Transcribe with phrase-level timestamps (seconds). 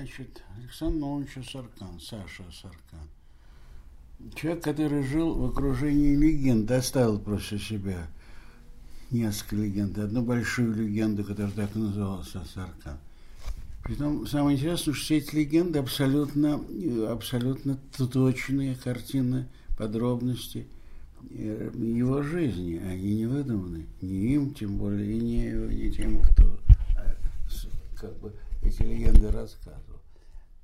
[0.00, 3.06] Значит, Александр Нович Саркан, Саша Саркан.
[4.34, 8.06] Человек, который жил в окружении легенд, оставил после себя
[9.10, 9.98] несколько легенд.
[9.98, 12.96] Одну большую легенду, которая так называлась Саркан.
[13.84, 16.64] Притом, самое интересное, что все эти легенды абсолютно,
[17.10, 20.66] абсолютно точные картины, подробности
[21.28, 22.78] его жизни.
[22.78, 23.84] Они не выдуманы.
[24.00, 26.58] Не им, тем более, и не, не тем, кто
[26.96, 27.14] а,
[27.96, 28.32] как бы
[28.62, 29.89] эти легенды рассказывал.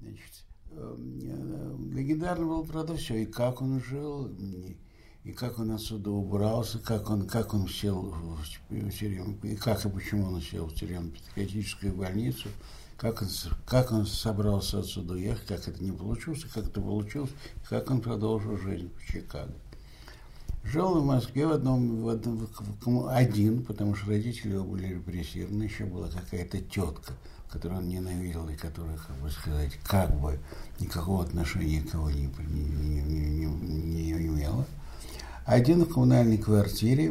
[0.06, 3.22] Значит, эм, легендарно было, правда, все.
[3.22, 4.30] И как он жил,
[5.24, 8.14] и как он отсюда убрался, как он, как он сел
[8.70, 12.48] в тюрьму, и как и почему он сел в тюрьму психиатрическую больницу,
[12.96, 13.28] как он,
[13.66, 17.30] как он собрался отсюда уехать, как это не получилось, как это получилось,
[17.68, 19.52] как он продолжил жизнь в Чикаго.
[20.62, 22.48] Жил в Москве в одном, в одном
[22.84, 27.14] в, один, потому что родители его были репрессированы, еще была какая-то тетка,
[27.50, 30.38] которую он ненавидел и которая, как бы сказать, как бы
[30.80, 34.66] никакого отношения к кого не, не, не, не, имела.
[35.44, 37.10] Один в коммунальной квартире,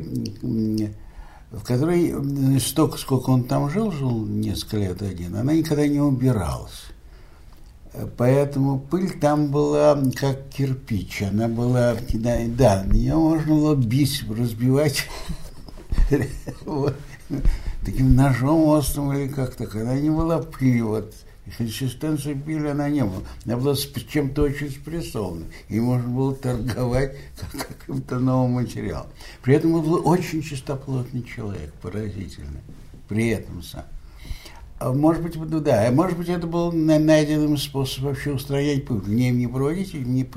[1.52, 6.83] в которой столько, сколько он там жил, жил несколько лет один, она никогда не убиралась.
[8.17, 11.22] Поэтому пыль там была как кирпич.
[11.22, 15.05] Она была, да, да ее можно было бить, разбивать
[17.86, 19.68] таким ножом острым или как-то.
[19.68, 21.14] Когда не была пыль, вот,
[21.58, 23.22] консистенции пыли она не была.
[23.45, 25.45] Она была чем-то очень спрессована.
[25.70, 29.08] И можно было торговать как каким-то новым материалом.
[29.42, 32.62] При этом он был очень чистоплотный человек, поразительный.
[33.08, 33.86] При этом сам.
[34.78, 39.02] А может быть, ну да, а может быть, это был найденный способ вообще устранять пыль.
[39.08, 40.30] Не, не проводить, не,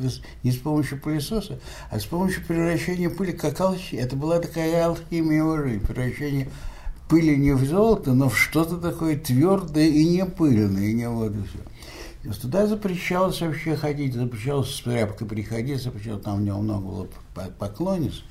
[0.45, 1.59] не с помощью пылесоса,
[1.91, 4.05] а с помощью превращения пыли как алхимия.
[4.05, 6.49] Это была такая алхимия его жизни, превращение
[7.09, 11.33] пыли не в золото, но в что-то такое твердое и не пыльное, и не вот
[11.33, 12.41] и все.
[12.41, 17.09] Туда запрещалось вообще ходить, запрещалось с тряпкой приходить, запрещалось, там у него много было
[17.59, 18.23] поклонниц.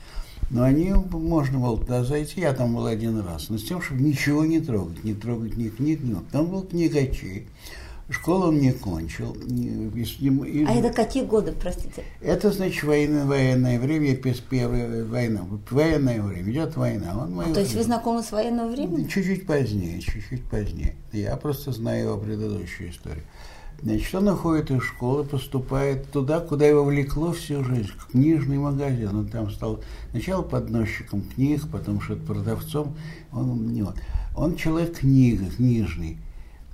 [0.50, 4.02] Но они, можно было туда зайти, я там был один раз, но с тем, чтобы
[4.02, 6.16] ничего не трогать, не трогать ни книг, ни...
[6.32, 7.48] Там был книгачей.
[8.10, 9.34] Школу он не кончил.
[9.34, 12.06] И, а это какие годы, простите?
[12.22, 15.46] Это, значит, военное, военное время, первая война.
[15.70, 17.24] Военное время, идет война.
[17.24, 19.08] Он а, то есть вы знакомы с военного времени?
[19.08, 20.96] Чуть-чуть позднее, чуть-чуть позднее.
[21.12, 23.24] Я просто знаю его предыдущую историю.
[23.82, 29.10] Значит, он уходит из школы, поступает туда, куда его влекло всю жизнь, в книжный магазин.
[29.10, 29.82] Он там стал
[30.12, 32.96] сначала подносчиком книг, потом что-то продавцом.
[33.34, 33.94] Он, не он.
[34.36, 36.18] он человек книга, книжный.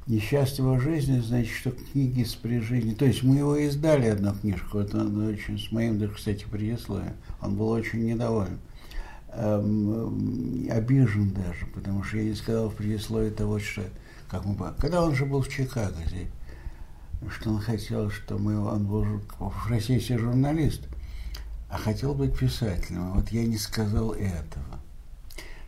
[0.06, 2.96] Несчастье жизни, значит, что книги с прижизнью.
[2.96, 7.14] То есть мы его издали одну книжку, он очень, с моим, даже, кстати, предисловием.
[7.41, 8.59] Он был очень недоволен.
[9.30, 13.84] Эм, обижен даже, потому что я не сказал в предисловии того, что
[14.30, 14.56] как мы...
[14.78, 16.28] Когда он же был в Чикаго здесь,
[17.30, 19.06] что он хотел, что мы, он был
[19.69, 20.81] российский журналист,
[21.69, 23.13] а хотел быть писателем.
[23.13, 24.80] Вот я не сказал этого.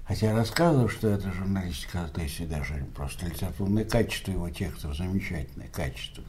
[0.08, 6.24] Хотя рассказывал, что это журналистика, есть даже просто литературное качество его текстов, замечательное качество.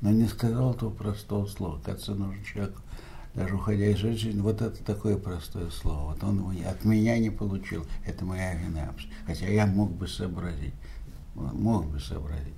[0.00, 1.80] Но не сказал этого простого слова.
[1.84, 2.76] Кажется, нужен человек,
[3.34, 6.12] даже уходя из жизни, вот это такое простое слово.
[6.12, 7.84] Вот он его от меня не получил.
[8.04, 8.94] Это моя вина.
[9.26, 10.74] Хотя я мог бы сообразить.
[11.34, 12.54] Мог бы сообразить.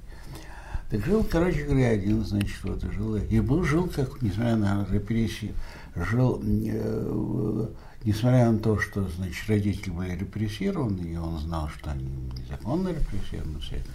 [0.90, 3.16] Так жил, короче говоря, один, значит, вот жил.
[3.16, 5.54] И был, жил, как, несмотря на репрессии,
[5.94, 7.68] жил, э,
[8.04, 12.06] несмотря на то, что, значит, родители были репрессированы, и он знал, что они
[12.38, 13.90] незаконно репрессированы, все это,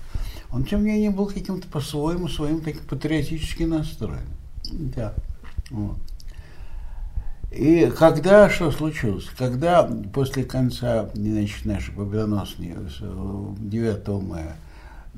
[0.52, 4.28] он, тем не менее, был каким-то по-своему, своим таким патриотически настроен.
[4.72, 5.13] Да.
[5.69, 5.97] Вот.
[7.52, 9.25] И когда что случилось?
[9.38, 14.56] Когда после конца значит, нашей победоносной 9 мая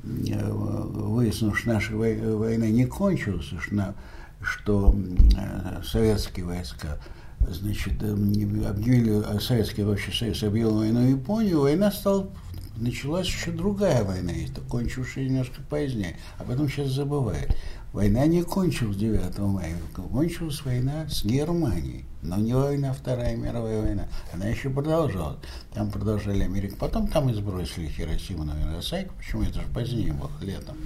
[0.02, 3.94] выяснилось, что наша война не кончилась, что,
[4.42, 4.94] что
[5.36, 6.98] э, советские войска
[7.40, 12.28] значит, э, объявили, Советский вообще Союз объявил войну Японию, война стала,
[12.76, 14.32] началась еще другая война,
[14.68, 17.56] кончившая немножко позднее, а потом сейчас забывает.
[17.92, 24.06] Война не кончилась 9 мая, кончилась война с Германией, но не война, Вторая мировая война.
[24.34, 25.38] Она еще продолжалась.
[25.72, 26.76] Там продолжали Америка.
[26.78, 29.10] Потом там и сбросили Хиросиму на Нагасаки.
[29.16, 29.44] Почему?
[29.44, 30.76] Это же позднее было, летом.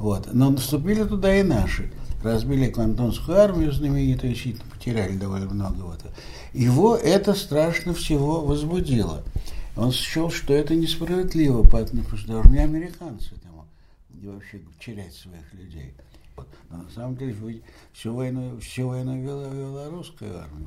[0.00, 0.32] Вот.
[0.32, 1.92] Но наступили туда и наши.
[2.22, 5.82] Разбили Квантонскую армию знаменитую, сильно потеряли довольно много.
[5.82, 6.00] Вот.
[6.54, 9.22] Его это страшно всего возбудило.
[9.76, 13.66] Он счел, что это несправедливо потому что должны американцы там
[14.22, 15.92] вообще терять своих людей.
[16.70, 17.34] Но на самом деле
[17.92, 20.66] всю войну, всю войну вела, вела русская армия.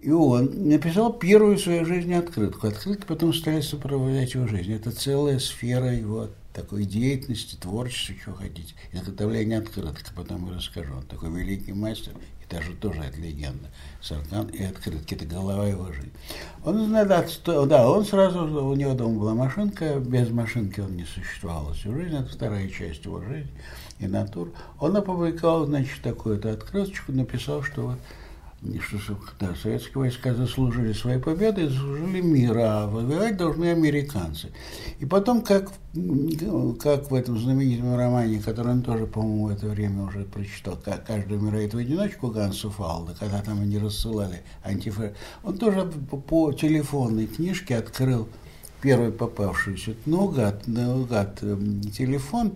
[0.00, 2.66] И он написал первую в своей жизни открытку.
[2.66, 4.74] Открытки потом стали сопровождать его жизнь.
[4.74, 8.74] Это целая сфера его такой деятельности, творчества, что хотите.
[8.92, 10.94] Изготовление открыток, потом я расскажу.
[10.94, 13.68] Он такой великий мастер, и даже тоже это легенда.
[14.00, 16.12] Саркан и открытки, это голова его жизни.
[16.64, 17.26] Он, да,
[17.66, 22.16] да, он сразу, у него дома была машинка, без машинки он не существовал всю жизнь,
[22.16, 23.52] это вторая часть его жизни
[23.98, 24.52] и натур.
[24.80, 27.98] Он опубликовал, значит, такую-то открыточку, написал, что вот
[28.80, 34.52] что да, советские войска заслужили своей победы заслужили мира, а воевать должны американцы.
[34.98, 35.70] И потом, как,
[36.80, 41.06] как в этом знаменитом романе, который он тоже, по-моему, в это время уже прочитал, как
[41.06, 45.12] «Каждый умирает в одиночку» Гансу Фаулда, когда там они рассылали антифа...
[45.42, 45.84] Он тоже
[46.28, 48.28] по, телефонной книжке открыл
[48.82, 51.40] первый попавшийся наугад, наугад
[51.96, 52.52] телефон,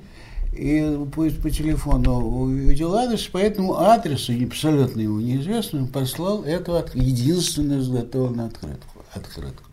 [0.52, 6.94] и по, по телефону увидел адрес, по этому адресу, абсолютно ему неизвестному, послал эту от,
[6.94, 9.04] единственную изготовленную открытку.
[9.12, 9.64] открытку.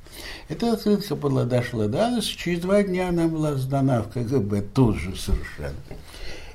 [0.50, 4.98] Эта открытка была, дошла до адреса, через два дня она была сдана в КГБ, тут
[4.98, 5.76] же совершенно.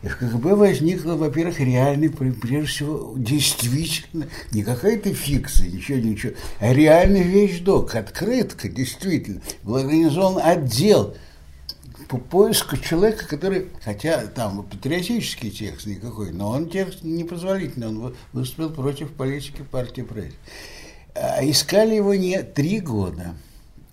[0.03, 6.73] И в КГБ возникла, во-первых, реальный, прежде всего, действительно, не какая-то фикция, ничего, ничего, а
[6.73, 9.41] реальный вещдок, открытка, действительно.
[9.63, 11.15] Был организован отдел
[12.09, 18.71] по поиску человека, который, хотя там патриотический текст никакой, но он текст непозволительный, он выступил
[18.71, 20.35] против политики партии пресс.
[21.15, 23.35] А искали его не три года.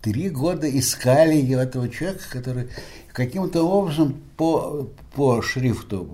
[0.01, 2.69] Три года искали этого человека, который
[3.11, 6.07] каким-то образом по, по шрифту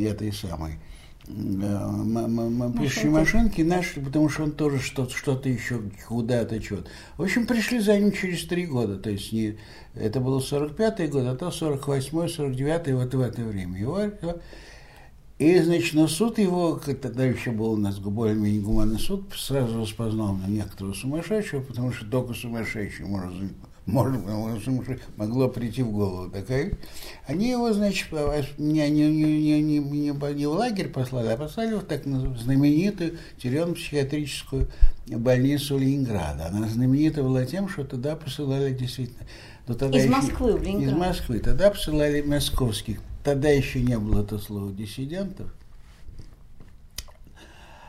[0.00, 0.80] э, этой самой
[1.26, 6.88] пишущей машинки нашли, потому что он тоже что-то что еще куда-то что-то.
[7.16, 9.58] В общем, пришли за ним через три года, то есть не,
[9.94, 13.78] это был 45-й год, а то 48-й, 49-й, вот в это время.
[13.78, 14.00] Его,
[15.38, 20.34] и, значит, на суд его, тогда еще был у нас более-менее гуманный суд, сразу распознал
[20.34, 23.34] на некоторого сумасшедшего, потому что только сумасшедший может
[23.86, 24.20] может,
[25.16, 26.72] могло прийти в голову такая.
[27.26, 28.10] Они его, значит,
[28.58, 34.68] не, не, не, не, не, не в лагерь послали, а послали в так знаменитую тюремно-психиатрическую
[35.06, 36.46] больницу Ленинграда.
[36.46, 39.24] Она знаменита была тем, что туда посылали действительно...
[39.68, 40.92] Но тогда из еще, Москвы в Ленинград?
[40.92, 41.38] Из Москвы.
[41.38, 43.00] Тогда посылали московских.
[43.22, 45.52] Тогда еще не было это слова диссидентов.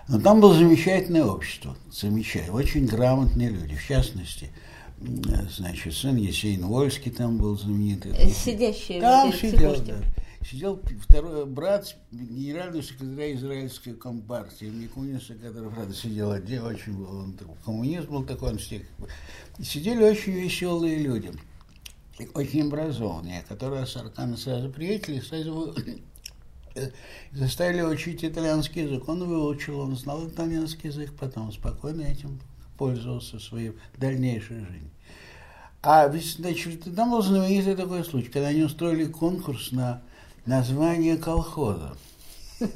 [0.07, 4.49] Но там было замечательное общество, замечательное, очень грамотные люди, в частности–
[4.99, 8.11] значит, сын Есейн Вольский там был знаменитый.
[8.13, 9.97] Э, сидящий там сидел, да.
[10.45, 17.38] Сидел второй брат генерального секретаря израильской компартии Микуниса, который, правда, сидел отдельно, очень был, он
[17.65, 18.83] коммунист был такой, он всех.
[19.61, 21.33] Сидели очень веселые люди,
[22.33, 25.75] очень образованные, которые с Аркана сразу приятели, сразу
[27.33, 29.07] заставили учить итальянский язык.
[29.09, 32.39] Он выучил, он знал итальянский язык, потом спокойно этим
[32.77, 34.91] пользовался своей дальнейшей жизнью.
[35.81, 40.01] А ведь, значит, там был знаменитый такой случай, когда они устроили конкурс на
[40.45, 41.95] название колхоза.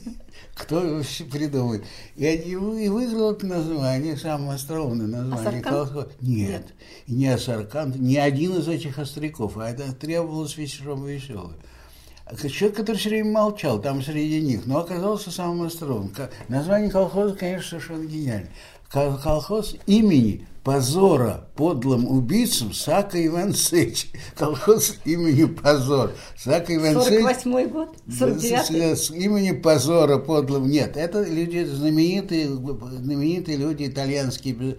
[0.56, 1.02] Кто его
[1.32, 1.84] придумает?
[2.16, 6.10] И, они, и выиграл это название, самое остроумное название колхоза.
[6.22, 6.74] Нет, Нет,
[7.08, 11.56] не Асаркан, ни один из этих остряков, а это требовалось веселым веселым.
[12.50, 16.14] Человек, который все время молчал там среди них, но оказался самым остроумным.
[16.48, 18.52] Название колхоза, конечно, совершенно гениальное
[18.92, 24.12] колхоз имени позора подлым убийцам Сака Иван Сыч.
[24.36, 26.12] Колхоз имени позор.
[26.38, 27.22] Сака Иван Сыч.
[27.22, 27.90] 48 год?
[28.08, 30.70] 49 С имени позора подлым.
[30.70, 34.78] Нет, это люди знаменитые, знаменитые люди итальянские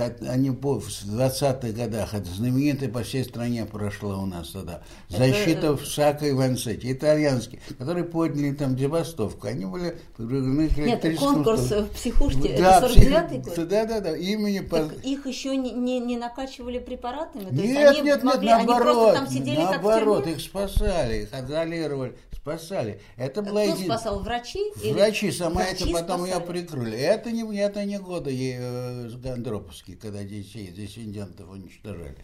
[0.00, 4.82] они в 20-х годах, это знаменитое по всей стране прошло у нас тогда.
[5.08, 5.76] Защита это...
[5.84, 9.46] Сака Ивансети, итальянские, которые подняли там дебастовку.
[9.46, 13.68] Они были привлечены к Нет, конкурс в психушке, да, это 49-й год?
[13.68, 14.60] Да, да, да, имени...
[14.60, 14.94] Так по...
[15.06, 17.44] их еще не, не, не накачивали препаратами?
[17.44, 21.28] То нет, есть они нет, могли, нет, наоборот, они там сидели наоборот, их спасали, их
[21.32, 23.00] изолировали, спасали.
[23.16, 23.84] Это была Кто иди...
[23.84, 24.60] спасал, врачи?
[24.92, 26.40] Врачи, сама врачи это потом спасали?
[26.40, 26.98] ее прикрыли.
[26.98, 32.16] Это не, это не годы э, Гандроповский, когда детей, диссидентов уничтожали.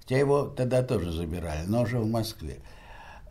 [0.00, 2.60] Хотя его тогда тоже забирали, но уже в Москве.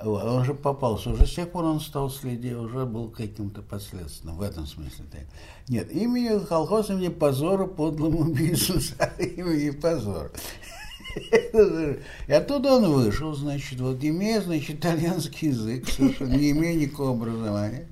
[0.03, 1.11] Вот, он же попался.
[1.11, 5.05] Уже с тех пор он стал следить, уже был каким-то последственным в этом смысле.
[5.67, 8.79] Нет, имени колхоз имени позора подлому убийцу,
[9.19, 10.31] имени позор.
[12.27, 17.87] И оттуда он вышел, значит, вот имея, значит, итальянский язык, совершенно не имея никакого образования,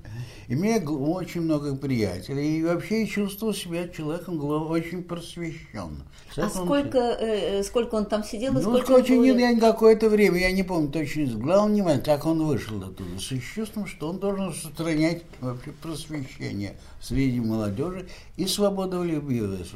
[0.48, 6.04] имея очень много приятелей, и вообще чувствовал себя человеком очень просвещенным.
[6.38, 8.54] А сколько, э, э, сколько он там сидел?
[8.54, 9.36] Ну, сколько очень было...
[9.36, 13.88] не, какое-то время, я не помню точно, главное внимание, как он вышел оттуда, с чувством,
[13.88, 19.74] что он должен сохранять вообще просвещение среди молодежи и свободолюбивость.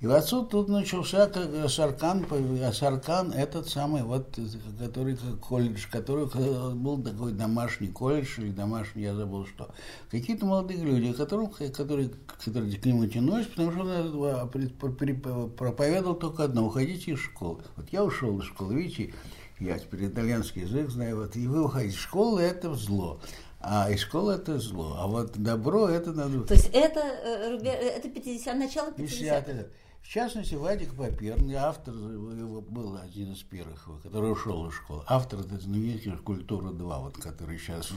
[0.00, 2.26] И вот отсюда тут начался как Саркан,
[2.72, 4.38] Саркан этот самый, вот,
[4.78, 6.26] который колледж, который
[6.74, 9.70] был такой домашний колледж или домашний, я забыл что.
[10.10, 12.10] Какие-то молодые люди, которым, которые,
[12.44, 17.62] которые к нему тянулись, потому что он проповедовал только одно, уходите из школы.
[17.76, 19.14] Вот я ушел из школы, видите,
[19.60, 23.20] я теперь итальянский язык знаю, вот, и вы уходите из школы, это зло.
[23.64, 26.42] А из школы это зло, а вот добро это надо...
[26.42, 29.42] То есть это, э, это 50, начало 50-х?
[29.42, 29.66] 50
[30.02, 35.02] в частности, Вадик Паперный, автор, его был один из первых, который ушел из школы.
[35.06, 37.92] Автор этой знаменитой «Культура-2», вот, который сейчас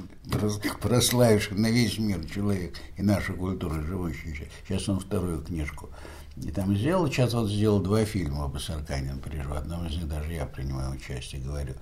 [0.82, 4.50] прославивший на весь мир человек и наша культура живущая.
[4.66, 5.90] Сейчас он вторую книжку.
[6.38, 9.52] И там сделал, сейчас вот сделал два фильма об Сарканин прижил.
[9.52, 11.74] В одном из них даже я принимаю участие, говорю.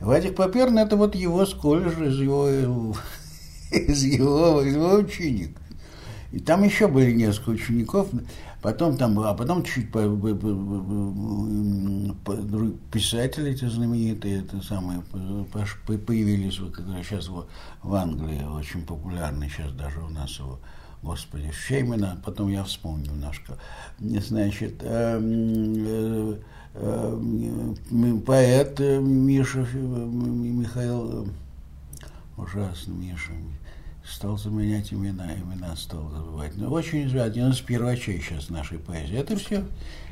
[0.00, 2.48] Вадик Паперный– это вот его с колледжа, из его,
[3.70, 5.56] из его, из его ученик.
[6.32, 8.08] И там еще были несколько учеников.
[8.66, 10.54] Потом там, а потом чуть по, по, по,
[12.24, 12.36] по,
[12.90, 15.04] писатели эти знаменитые, это самые,
[16.04, 17.46] появились, которые сейчас в,
[17.84, 20.58] в Англии очень популярны, сейчас даже у нас его,
[21.00, 23.56] господи, Фемина, потом я вспомню немножко.
[24.00, 26.36] Значит, э, э,
[26.74, 31.28] э, поэт Миша, Михаил,
[32.36, 33.30] ужасно Миша,
[34.08, 36.56] стал заменять имена, имена стал забывать.
[36.56, 39.18] Но очень один из первачей сейчас нашей поэзии.
[39.18, 39.64] Это все,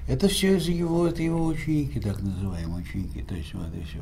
[0.08, 3.22] это все из его, это его ученики, так называемые ученики.
[3.22, 3.98] То есть вот и все.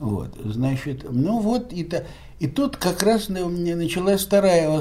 [0.00, 2.04] Вот, значит, ну вот, и, то,
[2.38, 4.80] и тут как раз началась вторая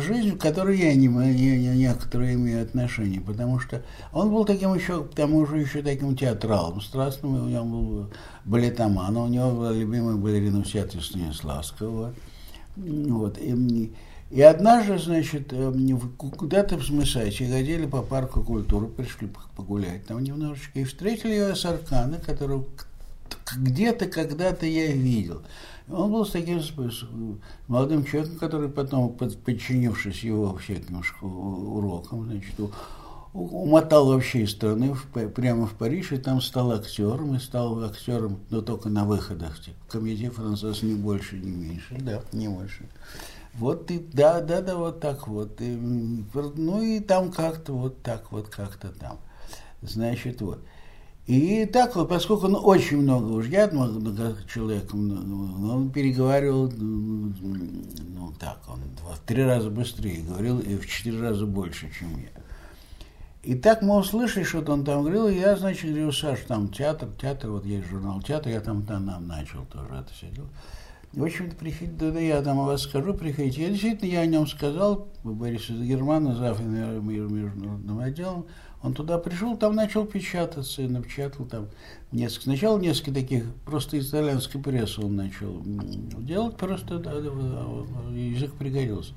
[0.00, 4.74] жизнь, в которой я не, не, не, некоторые имею отношение, потому что он был таким
[4.74, 8.10] еще, к тому же еще таким театралом страстным, у него был
[8.44, 12.06] балетоман, у него была любимая балерина театре Станиславского.
[12.06, 12.14] Вот.
[12.76, 13.92] И,
[14.30, 15.72] и однажды, значит, э,
[16.16, 22.18] куда-то в Смысайче ходили по парку культуры, пришли погулять там немножечко, и встретили его Саркана,
[22.18, 22.64] которого
[23.56, 25.42] где-то когда-то я видел.
[25.88, 26.60] Он был с таким
[27.68, 32.54] молодым человеком, который потом, подчинившись его всяким урокам, значит,
[33.36, 38.40] умотал вообще из страны в, прямо в Париж, и там стал актером, и стал актером,
[38.50, 39.60] но только на выходах.
[39.60, 42.88] Типа, комедия француз не больше, не меньше, да, не больше.
[43.54, 45.60] Вот и да, да, да, вот так вот.
[45.60, 49.18] И, ну и там как-то вот так вот, как-то там.
[49.82, 50.60] Значит, вот.
[51.26, 58.60] И так вот, поскольку он очень много уж я много человек, он переговаривал, ну так,
[58.68, 62.45] он в три раза быстрее говорил и в четыре раза больше, чем я.
[63.46, 67.08] И так мы услышали, что он там говорил, и я, значит, говорю, Саш, там театр,
[67.16, 70.50] театр, вот есть журнал театр, я там, там, там начал тоже это все делать.
[71.12, 73.62] В общем-то, приходите, да, я там о вас скажу, приходите.
[73.62, 76.58] Я действительно, я о нем сказал, Борис из Германа, зав.
[76.58, 78.46] международным отделом,
[78.82, 81.68] он туда пришел, там начал печататься, и напечатал там
[82.10, 85.62] несколько, сначала несколько таких, просто итальянской прессы он начал
[86.18, 89.12] делать, просто да, язык пригодился.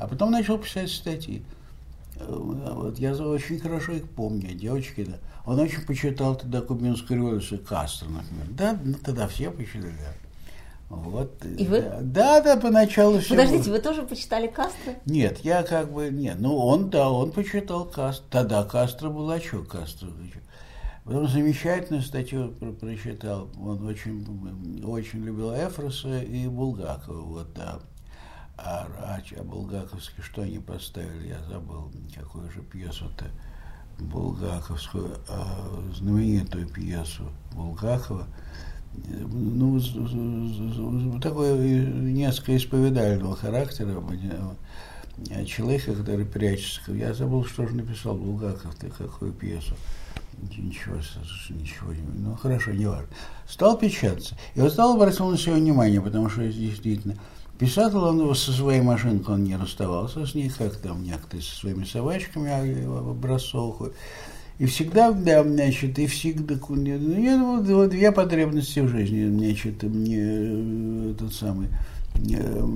[0.00, 1.44] А потом начал писать статьи.
[2.28, 5.18] Вот я очень хорошо их помню, девочки, да.
[5.46, 8.46] Он очень почитал тогда кубинскую революцию Кастро, например.
[8.50, 9.94] Да, ну, тогда все почитали.
[10.88, 11.44] Вот.
[11.44, 11.84] И вы?
[12.00, 13.30] Да, да, поначалу все.
[13.30, 13.76] Подождите, было.
[13.76, 14.94] вы тоже почитали Кастро?
[15.06, 18.24] Нет, я как бы, нет, ну он, да, он почитал Кастро.
[18.28, 20.08] Тогда Кастро был, а что Кастро?
[21.04, 23.48] Потом замечательную статью прочитал.
[23.58, 27.22] Он очень, очень любил Эфроса и Булгакова.
[27.22, 27.80] Вот, да
[28.64, 33.26] а, а, а Булгаковский, что они поставили, я забыл, какую же пьесу-то,
[33.98, 38.26] Булгаковскую, а, знаменитую пьесу Булгакова,
[39.32, 39.80] ну,
[41.20, 44.02] такое несколько исповедального характера,
[45.46, 46.92] человека, который прячется.
[46.92, 49.74] Я забыл, что же написал Булгаков, ты какую пьесу.
[50.56, 50.96] Ничего,
[51.50, 53.08] ничего, ну хорошо, не важно.
[53.46, 54.36] Стал печататься.
[54.54, 57.16] И вот стал обратил на себя внимание, потому что действительно
[57.60, 61.84] Писатель он со своей машинкой он не расставался с ней, как там некоторые со своими
[61.84, 63.92] собачками а, образцовых.
[64.58, 71.10] И всегда, да, значит, и всегда, ну, вот, вот две потребности в жизни, значит, мне
[71.10, 71.68] этот самый,
[72.30, 72.66] э,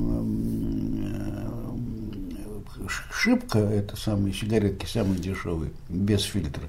[3.10, 6.64] шибка, это самые сигаретки, самые дешевые, без фильтра,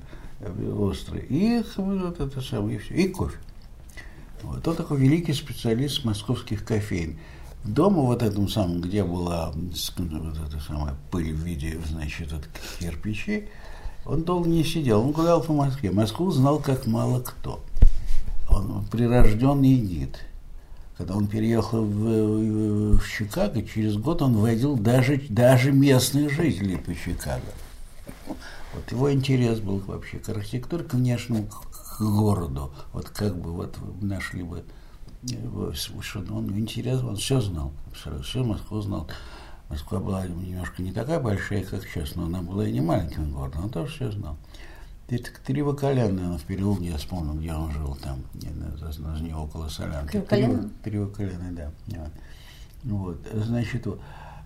[0.78, 3.38] острые, и вот это самое, и все, и кофе.
[4.42, 4.66] Вот.
[4.66, 7.18] Он такой великий специалист московских кофеин.
[7.66, 12.48] Дома вот этом самом, где была вот эта самая пыль в виде, значит, от
[12.80, 13.50] кирпичей,
[14.06, 15.92] он долго не сидел, он гулял по Москве.
[15.92, 17.60] Москву знал как мало кто.
[18.50, 20.20] Он прирожденный гид.
[20.98, 26.96] Когда он переехал в, в Чикаго, через год он водил даже, даже местных жителей по
[26.96, 27.42] Чикаго.
[28.28, 32.72] Вот его интерес был вообще к архитектуре, к внешнему, к городу.
[32.94, 34.64] Вот как бы вот нашли бы
[36.02, 37.72] что он интерес, он все знал,
[38.24, 39.08] все Москву знал.
[39.70, 43.66] Москва была немножко не такая большая, как сейчас, но она была и не маленьким городом,
[43.66, 44.38] он тоже все знал.
[45.08, 50.20] Три Вакаляна он в переулке, я вспомнил, где он жил, там, на не около Солянки.
[50.84, 51.72] Три Вакаляна, да.
[52.84, 53.88] Вот, значит,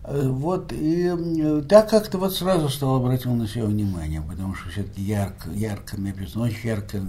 [0.09, 0.59] вот.
[0.59, 5.49] Вот, и так как-то вот сразу стал обратил на себя внимание, потому что все-таки ярко,
[5.51, 7.01] ярко написано, очень ярко,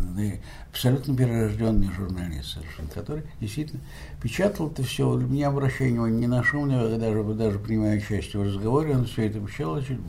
[0.71, 3.81] абсолютно перерожденный журналист совершенно, который действительно
[4.23, 8.95] печатал это все, не обращая внимания ни на шум, даже, даже принимая участие в разговоре,
[8.95, 10.01] он все это печатал очень,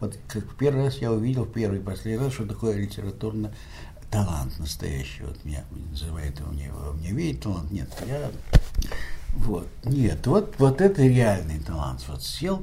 [0.00, 3.52] вот как первый раз я увидел, первый и последний раз, что такое литературно
[4.10, 8.30] талант настоящий, вот меня называют его, мне, мне видит талант, нет, я
[9.36, 9.68] вот.
[9.84, 12.04] Нет, вот, вот это реальный талант.
[12.08, 12.62] Вот сел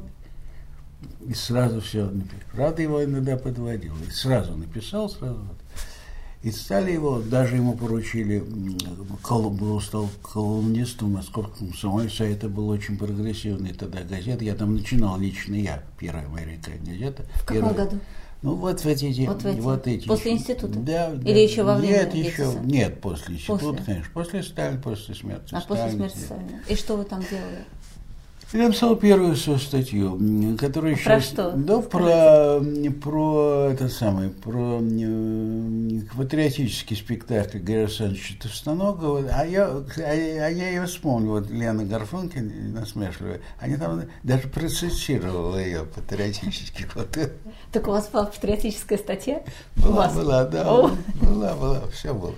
[1.27, 2.39] и сразу все написал.
[2.51, 3.93] Правда, его иногда подводил.
[4.07, 5.39] И сразу написал, сразу.
[5.39, 5.57] Вот.
[6.43, 12.97] И стали его, даже ему поручили, был стал колумнистом московском комсомольце, а это был очень
[12.97, 14.43] прогрессивный тогда газета.
[14.43, 16.47] Я там начинал лично я, первая моя
[16.83, 17.23] газета.
[17.35, 17.99] В каком первая, году?
[18.41, 20.07] Ну, вот в эти, вот, в эти, вот эти.
[20.07, 20.79] После института?
[20.79, 21.11] Да.
[21.13, 21.39] Или да.
[21.39, 23.85] еще во время Нет, еще, нет, после института, после.
[23.85, 24.11] конечно.
[24.13, 26.63] После Сталина, после смерти А Сталина, после смерти Сталина.
[26.67, 27.65] И что вы там делали?
[28.53, 31.05] Я написал первую свою статью, которая еще...
[31.05, 31.51] Про что?
[31.51, 32.59] Да, про,
[33.01, 34.81] про это самое, про
[36.17, 39.23] патриотический спектакль Гарри Александровича Товстоногова.
[39.31, 40.13] А я, а, а
[40.49, 46.87] я ее вспомнил, вот Лена Гарфункин, насмешливая, они там даже процитировала ее патриотически.
[46.95, 47.17] Вот.
[47.71, 49.43] Так у вас была патриотическая статья?
[49.77, 50.91] Была, была, да, О.
[51.21, 52.35] была, была, все было.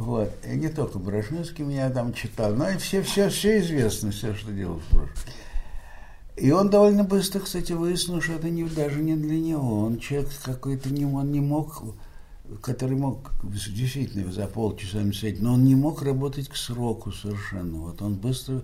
[0.00, 0.32] Вот.
[0.46, 4.50] И не только Брашневский меня там читал, но и все, все, все известно, все, что
[4.50, 5.32] делал Брошневский.
[6.38, 9.80] И он довольно быстро, кстати, выяснил, что это не, даже не для него.
[9.84, 11.82] Он человек какой-то, не, он не мог,
[12.62, 17.80] который мог действительно за полчаса написать, но он не мог работать к сроку совершенно.
[17.80, 18.62] Вот он быстро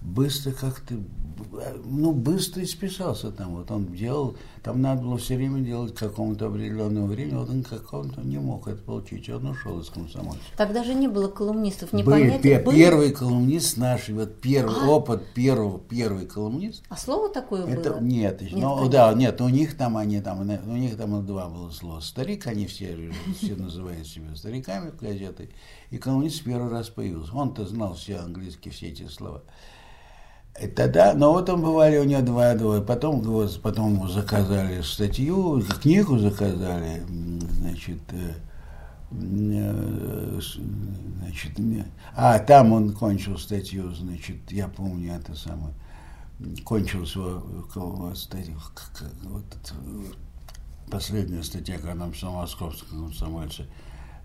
[0.00, 0.94] быстро как-то,
[1.84, 3.56] ну, быстро исписался там.
[3.56, 8.20] Вот он делал, там надо было все время делать какому-то определенному времени, вот он какому-то
[8.22, 9.28] не мог это получить.
[9.28, 10.40] Он ушел из комсомольца.
[10.56, 12.72] Тогда же не было колумнистов, не был, пе- был?
[12.72, 14.88] Первый колумнист наш, вот первый а?
[14.88, 16.84] опыт первого, первый колумнист.
[16.88, 18.00] А слово такое это, было?
[18.00, 21.70] Нет, нет ну, да, нет, у них там они там, у них там два было
[21.70, 22.00] слова.
[22.00, 25.50] Старик, они все, все называют себя стариками в газеты,
[25.90, 27.34] и колумнист первый раз появился.
[27.34, 29.42] Он-то знал все английские, все эти слова.
[30.60, 33.22] И тогда, но вот там бывали у него два двое, потом,
[33.62, 37.02] потом заказали статью, книгу заказали,
[37.60, 38.32] значит, э,
[39.12, 40.40] э,
[41.20, 41.52] значит,
[42.14, 45.74] а там он кончил статью, значит, я помню это самое,
[46.64, 47.44] кончил свою
[48.14, 48.56] статью,
[49.24, 49.44] вот
[50.90, 53.66] последняя статья, когда написал московском комсомольце,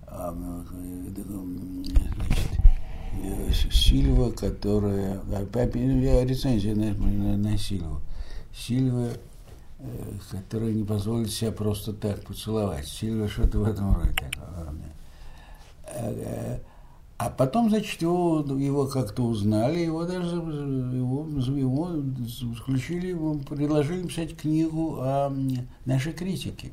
[0.07, 0.33] а,
[2.15, 2.60] значит,
[3.71, 5.21] Сильва, которая...
[6.25, 8.01] Рецензия на, Сильву.
[8.55, 9.09] Сильва,
[9.79, 12.87] э, которая не позволит себя просто так поцеловать.
[12.87, 14.31] Сильва что-то в этом роде.
[15.93, 16.59] Э,
[17.17, 22.03] а потом, значит, его, его как-то узнали, его даже его, его
[22.55, 25.31] включили, предложили писать книгу о
[25.85, 26.71] нашей критике,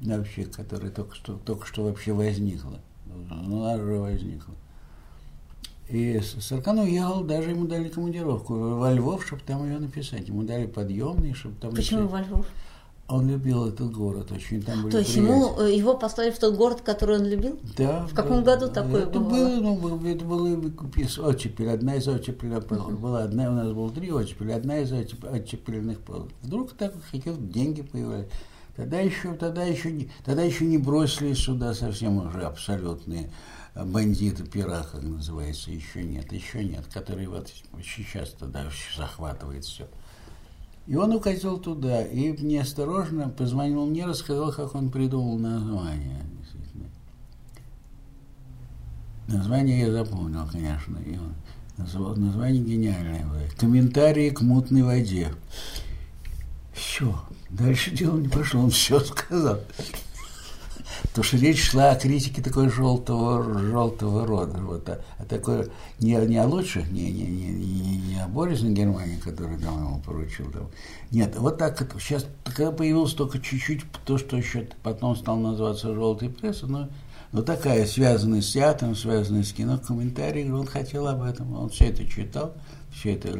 [0.00, 2.78] вообще, которая только что, только что вообще возникла.
[3.04, 4.54] Ну, она же возникла.
[5.88, 10.28] И Саркан уехал, даже ему дали командировку во Львов, чтобы там ее написать.
[10.28, 11.74] Ему дали подъемный, чтобы там...
[11.74, 12.28] Почему написать.
[12.28, 12.46] во Львов?
[13.06, 14.62] Он любил этот город очень.
[14.62, 17.60] Там были То есть ему, э, его послали в тот город, который он любил?
[17.76, 18.06] Да.
[18.06, 19.28] В каком да, году такое это было?
[19.28, 19.60] было?
[19.60, 21.68] Ну, это было оттепель.
[21.68, 22.96] Одна из оттепелей uh-huh.
[22.96, 23.24] была.
[23.24, 24.52] Одна, у нас было три оттепели.
[24.52, 25.98] Одна из оттепельных
[26.40, 28.28] Вдруг так хотел, деньги появлялись.
[28.74, 33.30] Тогда еще, тогда еще, тогда еще не бросили сюда совсем уже абсолютные
[33.74, 39.88] бандиты как называется, еще нет, еще нет, который вот сейчас тогда захватывает все.
[40.86, 46.20] И он укатил туда, и неосторожно позвонил мне, рассказал, как он придумал название.
[49.26, 50.98] Название я запомнил, конечно.
[50.98, 53.26] И он название гениальное.
[53.58, 55.32] Комментарии к мутной воде.
[56.74, 57.18] Все.
[57.48, 59.60] Дальше дело не пошло, он все сказал.
[61.08, 64.58] Потому что речь шла о критике такой желтого, желтого рода.
[64.58, 65.68] Вот, а, а такое
[66.00, 70.00] не, не о лучших, не, не, не, не, не о Борисе Германии, который там ему
[70.00, 70.50] поручил.
[70.50, 70.68] Там.
[71.10, 71.98] Нет, вот так это.
[72.00, 76.88] Сейчас когда появилось только чуть-чуть то, что еще потом стал называться желтой прессой, но
[77.34, 81.86] но такая, связанная с театром, связанная с кино, комментарий, он хотел об этом, он все
[81.86, 82.54] это читал,
[82.94, 83.36] все это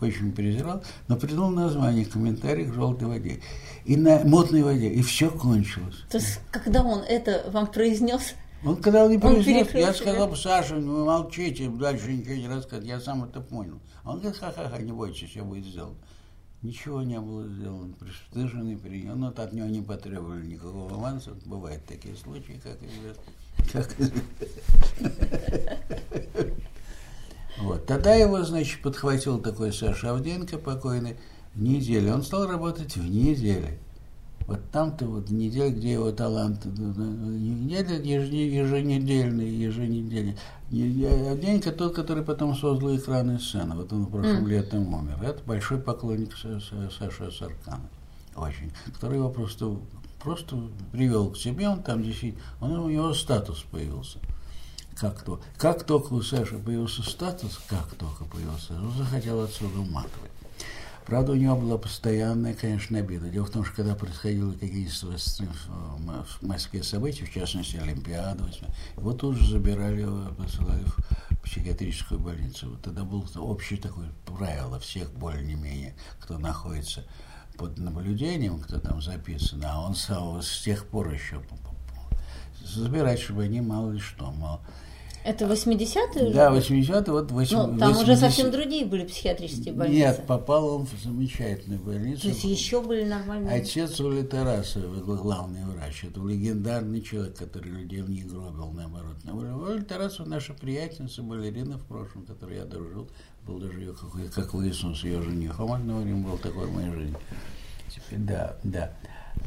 [0.00, 3.40] очень презирал, но придумал название комментарий к желтой воде
[3.84, 5.96] и на модной воде, и все кончилось.
[6.10, 8.34] То есть, когда он это вам произнес,
[8.64, 13.00] он когда он не произнес, я сказал, Саша, вы молчите, дальше ничего не рассказывать, я
[13.00, 13.80] сам это понял.
[14.04, 15.96] Он говорит, ха-ха-ха, не бойтесь, все будет сделано.
[16.60, 21.36] Ничего не было сделано, пристыженный принял, но от него не потребовали никакого аванса.
[21.46, 23.22] Бывают такие случаи, как известно.
[23.72, 23.94] Как
[27.60, 27.86] Вот.
[27.86, 31.16] Тогда его, значит, подхватил такой Саша Авденко, покойный,
[31.54, 32.14] в неделю.
[32.14, 33.78] Он стал работать в неделе.
[34.46, 40.36] Вот там-то вот неделя, где его талант, неделя еженедельный, еженедельный.
[40.70, 43.74] Авденко тот, который потом создал экраны сцены.
[43.74, 44.48] Вот он в прошлом mm.
[44.48, 45.18] летом умер.
[45.22, 47.90] Это большой поклонник Саши Саркана.
[48.36, 48.72] Очень.
[48.86, 49.76] Который его просто,
[50.22, 50.56] просто
[50.92, 51.68] привел к себе.
[51.68, 54.18] Он там действительно, он, у него статус появился
[55.00, 55.40] как то.
[55.56, 60.30] Как только у Саши появился статус, как только появился, он захотел отсюда уматывать.
[61.06, 63.30] Правда, у него была постоянная, конечно, обида.
[63.30, 68.44] Дело в том, что когда происходило какие-то в Москве события, в частности, Олимпиаду,
[68.94, 70.06] его тут же забирали,
[70.36, 72.68] посылали в психиатрическую больницу.
[72.68, 77.04] Вот тогда было общее такое правило всех более-менее, кто находится
[77.56, 81.40] под наблюдением, кто там записан, а он сам с тех пор еще
[82.62, 84.60] забирать, чтобы они мало ли что, мало,
[85.28, 86.32] это 80-е?
[86.32, 87.12] Да, 80-е.
[87.12, 88.02] Вот 8, ну, там 80...
[88.02, 89.98] уже совсем другие были психиатрические больницы.
[89.98, 92.22] Нет, попал он в замечательную больницу.
[92.22, 93.60] То есть еще были нормальные?
[93.60, 96.04] Отец Оли Тарасова, главный врач.
[96.04, 99.16] Это легендарный человек, который людей не гробил, наоборот.
[99.30, 103.08] Оля Тарасова наша приятельница, балерина в прошлом, которой я дружил.
[103.46, 107.16] Был даже ее, как, как выяснилось, ее женихом одно время был такой в моей жизни.
[107.88, 108.92] Теперь, да, да.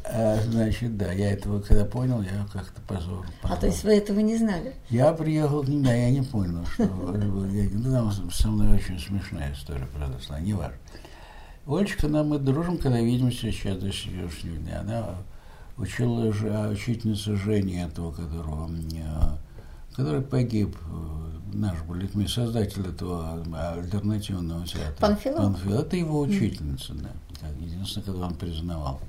[0.04, 3.26] А, значит, да, я этого когда понял, я как-то позор.
[3.44, 4.74] А то есть вы этого не знали?
[4.90, 9.54] Я приехал к ним, да, я не понял, что ну, там со мной очень смешная
[9.54, 10.78] история произошла, не важно.
[11.68, 14.82] Олечка, нам мы дружим, когда видимся сейчас до сегодняшнего дня.
[14.82, 15.16] Она
[15.78, 16.28] учила
[16.70, 18.70] учительница Жени этого, которого,
[19.96, 24.96] который погиб, э, наш был создатель этого альтернативного театра.
[25.00, 25.38] Панфилов?
[25.38, 25.86] Панфилов.
[25.86, 27.10] Это его учительница, да.
[27.60, 29.00] Единственное, когда он признавал.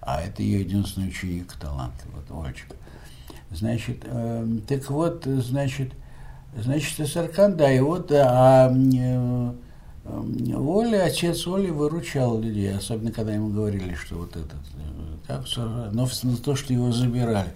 [0.00, 2.74] А это ее единственный ученик талант, вот Ольчика.
[3.50, 5.92] Значит, э, так вот, значит,
[6.56, 9.52] значит, Саркан, да, и вот, а э,
[10.54, 15.44] Оля, отец Оли выручал людей, особенно когда ему говорили, что вот этот, э, так,
[15.92, 16.08] но
[16.44, 17.52] то, что его забирали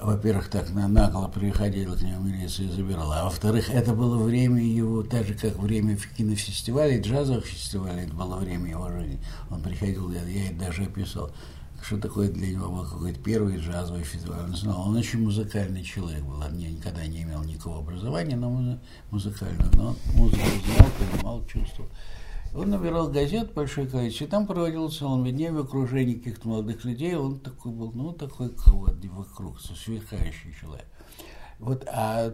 [0.00, 4.62] во-первых, так на, нагло приходила к нему милиция и забирала, а во-вторых, это было время
[4.62, 9.20] его, так же, как время в кинофестивале, джазовых фестивалей, это было время его жизни.
[9.50, 11.32] Он приходил, я, я это даже описал,
[11.82, 14.44] что такое для него был какой-то первый джазовый фестиваль.
[14.44, 18.78] Он знал, он очень музыкальный человек был, он никогда не имел никакого образования, но
[19.10, 21.90] музыкального, но он музыку знал, понимал, чувствовал.
[22.54, 27.14] Он набирал газет большое количество, и там проводил целыми днями в каких-то молодых людей.
[27.14, 30.86] Он такой был, ну, такой вот вокруг, сверкающий человек.
[31.58, 32.32] Вот, а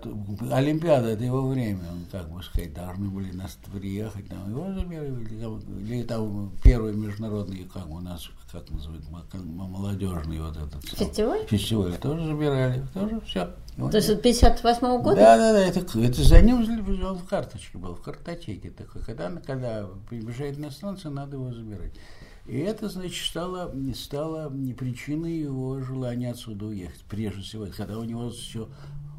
[0.52, 5.24] Олимпиада это его время, он, как бы сказать, должны были нас приехать, там, его забирали,
[5.80, 12.24] или там первый международный, как у нас, как называют, молодежный вот этот фестиваль, фестиваль тоже
[12.24, 13.50] забирали, тоже все.
[13.76, 15.16] То есть это 58 -го года?
[15.16, 16.64] Да, да, да, это, это за ним
[17.04, 19.02] он в карточке был, в картотеке такой.
[19.02, 21.94] Когда, когда приезжает на станцию, надо его забирать.
[22.46, 27.02] И это, значит, стало, стало причиной его желания отсюда уехать.
[27.08, 28.68] Прежде всего, когда у него все,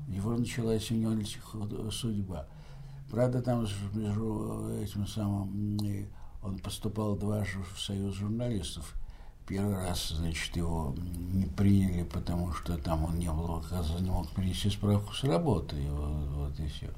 [0.07, 2.47] у него началась у него судьба.
[3.11, 5.77] Правда, там между этим самым
[6.41, 8.93] он поступал дважды в союз журналистов
[9.47, 10.95] Первый раз, значит, его
[11.33, 15.75] не приняли, потому что там он не был, оказывается, не мог принести справку с работы,
[15.75, 16.89] и вот, вот и все.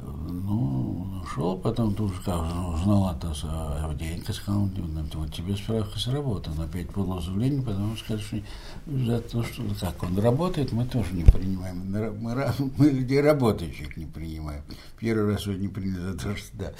[0.00, 4.70] Ну, ушел, потом тут же как узнал от Авдеенко, сказал,
[5.14, 6.50] вот тебе справка с работы.
[6.50, 10.86] Он опять подал заявление, потому что сказали, что за то, что как он работает, мы
[10.86, 11.90] тоже не принимаем.
[11.90, 14.62] Мы, мы, мы людей работающих не принимаем.
[14.98, 16.72] Первый раз его не приняли за то, что да.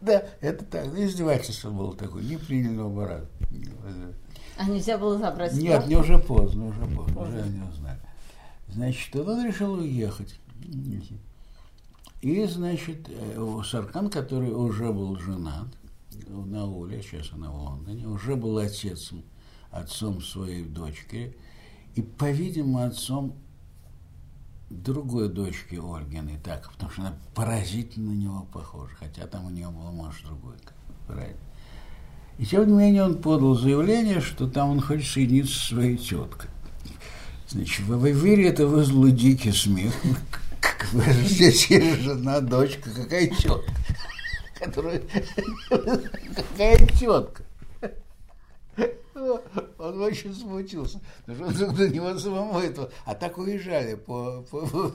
[0.00, 0.86] Да, это так.
[0.98, 2.22] Издевательство было такое.
[2.22, 3.28] Не приняли раза.
[4.58, 8.00] А нельзя было забрать Нет, не уже поздно, уже поздно, уже они узнали.
[8.68, 10.34] Значит, он решил уехать.
[12.22, 15.68] И, значит, э, Саркан, который уже был женат
[16.28, 19.22] на Оле, сейчас она в Лондоне, уже был отцом,
[19.70, 21.36] отцом своей дочки,
[21.94, 23.36] И, по-видимому, отцом
[24.70, 29.68] другой дочки Ольгиной, так, потому что она поразительно на него похожа, хотя там у нее
[29.68, 30.56] был муж другой,
[31.06, 31.38] правильно.
[32.38, 36.50] И тем не менее он подал заявление, что там он хочет соединиться со своей теткой.
[37.48, 39.94] Значит, в Эвире это вызвало дикий смех.
[40.92, 43.72] Здесь есть жена, дочка, какая тетка?
[44.58, 45.02] Которая...
[45.70, 47.45] Какая тетка?
[49.78, 52.90] Он очень смутился, потому что до него самому этого.
[53.04, 54.92] А так уезжали по, по,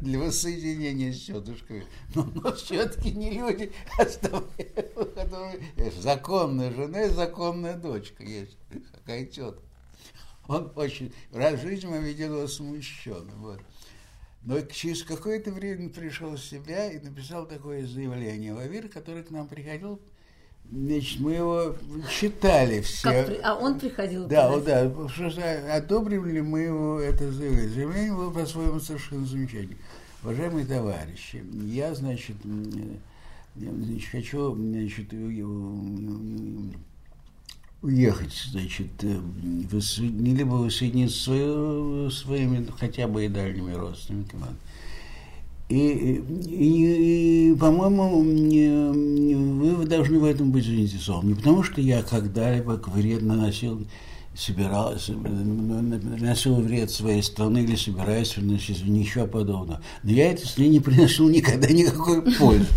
[0.00, 1.84] для воссоединения с тетушкой.
[2.14, 8.56] Но, но все-таки не люди, а которые законная жена и законная дочка есть.
[8.92, 9.62] Какая тетка.
[10.46, 13.42] Он очень, раз жизни мы видели его смущенным.
[13.42, 13.60] Вот.
[14.42, 19.46] Но через какое-то время пришел в себя и написал такое заявление в который к нам
[19.48, 20.00] приходил
[20.70, 21.76] Значит, мы его
[22.10, 23.24] читали все.
[23.24, 24.26] Как, а он приходил?
[24.26, 24.90] Да, вот, да.
[25.08, 27.70] Что, одобрили ли мы его это заявление?
[27.70, 29.78] Заявление было по-своему совершенно замечательно.
[30.22, 32.36] Уважаемые товарищи, я, значит,
[33.54, 35.12] значит хочу значит,
[37.80, 44.44] уехать, значит, либо воссоединиться с своими хотя бы и дальними родственниками,
[45.68, 48.22] и, и, и по-моему,
[49.74, 51.28] вы должны в этом быть заинтересованы.
[51.28, 53.86] Не потому, что я когда-либо вредно наносил
[54.38, 59.82] собирался, наносил вред своей страны или собираюсь приносить, ничего подобного.
[60.04, 62.68] Но я этой стране не приносил никогда никакой пользы.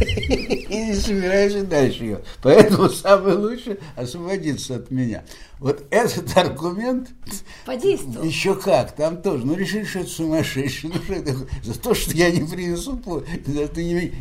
[0.00, 2.20] И не собираюсь и дальше ее.
[2.42, 5.22] Поэтому самое лучшее освободиться от меня.
[5.60, 7.10] Вот этот аргумент
[7.64, 8.24] подействовал.
[8.24, 9.46] Еще как, там тоже.
[9.46, 10.90] Ну, решили, что это сумасшедший.
[10.92, 13.00] Ну, что это, за то, что я не принесу.
[13.46, 13.66] За,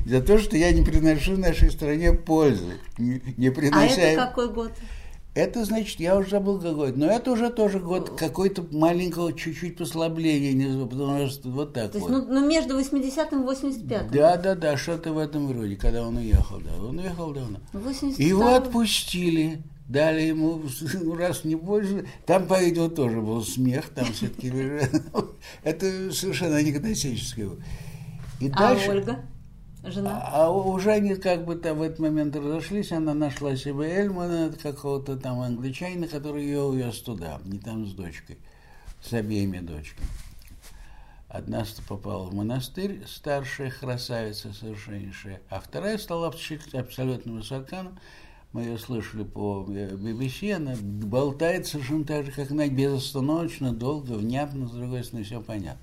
[0.05, 2.77] за то, что я не приношу нашей стране пользы.
[2.99, 4.01] Не, не принося...
[4.01, 4.71] А это какой год?
[5.35, 10.85] Это значит, я уже забыл какой, но это уже тоже год какой-то маленького чуть-чуть послабления,
[10.85, 12.09] потому что вот так То вот.
[12.09, 14.11] есть, ну, ну, между 80-м и 85-м?
[14.11, 17.59] Да, да, да, что-то в этом роде, когда он уехал, да, он уехал давно.
[17.73, 20.61] 82 Его отпустили, дали ему,
[20.93, 24.53] ну, раз не больше, там, по-видимому, тоже был смех, там все-таки,
[25.65, 27.49] это совершенно анекдотическое.
[28.39, 28.89] И а дальше...
[28.89, 29.19] Ольга?
[29.85, 30.21] Жена?
[30.31, 35.15] А, уже они как бы там в этот момент разошлись, она нашла себе Эльмана, какого-то
[35.15, 38.37] там англичанина, который ее увез туда, не там с дочкой,
[39.01, 40.07] с обеими дочками.
[41.27, 47.99] Одна попала в монастырь, старшая красавица совершеннейшая, а вторая стала абсолютно высоканом.
[48.53, 54.67] Мы ее слышали по BBC, она болтает совершенно так же, как она, безостановочно, долго, внятно,
[54.67, 55.81] с другой стороны, все понятно.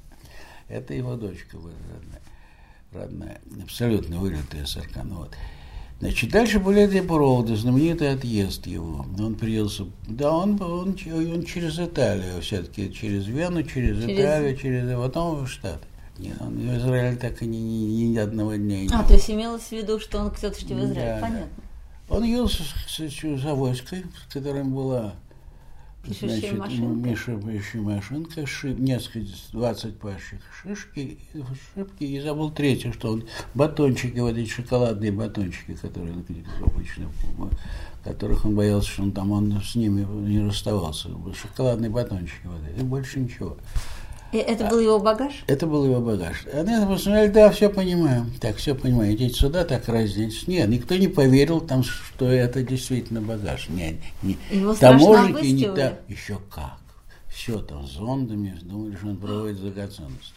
[0.68, 1.72] Это его дочка была
[2.94, 5.08] родная абсолютно вылитая Саркан.
[5.14, 5.30] Вот.
[6.00, 9.06] Значит, дальше были эти проводы, знаменитый отъезд его.
[9.20, 14.18] Он приелся, да, он, он, он через Италию все-таки, через Вену, через, через...
[14.18, 15.86] Италию, через, а потом в Штаты.
[16.18, 19.30] Нет, он в Израиль так и ни, ни, ни одного дня не А, то есть
[19.30, 21.46] имелось в виду, что он все-таки в Израиль, да, понятно.
[22.08, 22.16] Да.
[22.16, 25.14] Он ел с, с, с авоськой, с которой была
[26.02, 31.18] Пишущая Значит, Миша пишущая машинка, шип, несколько, 20 пачек шишки,
[31.74, 36.14] шибки, и забыл третье, что он батончики, вот эти шоколадные батончики, которые
[36.60, 37.08] обычно,
[38.02, 41.08] которых он боялся, что он там он с ними не расставался.
[41.40, 43.56] Шоколадные батончики, вот эти, и больше ничего.
[44.32, 45.44] И это был его багаж?
[45.46, 46.46] Это был его багаж.
[46.52, 48.32] Они посмотрели, да, все понимаем.
[48.40, 49.14] Так, все понимаем.
[49.14, 50.48] Идите сюда, так разденьтесь.
[50.48, 53.68] Нет, никто не поверил, там, что это действительно багаж.
[53.68, 54.38] Не, не.
[54.50, 56.00] Его Таможенники не так.
[56.08, 56.78] Еще как.
[57.28, 60.32] Все там зондами, думали, что он проводит драгоценности.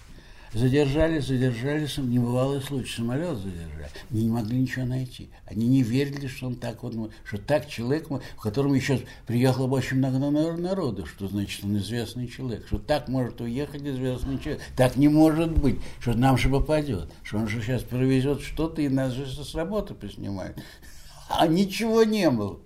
[0.55, 3.89] Задержали, задержали, небывалый случай, самолет задержали.
[4.09, 5.29] Они не могли ничего найти.
[5.45, 9.97] Они не верили, что он так вот, что так человек, в котором еще приехало очень
[9.97, 14.61] много народу, что значит он известный человек, что так может уехать известный человек.
[14.77, 18.87] Так не может быть, что нам же попадет, что он же сейчас привезет что-то и
[18.87, 20.57] нас же с работы поснимает.
[21.27, 22.59] А ничего не было.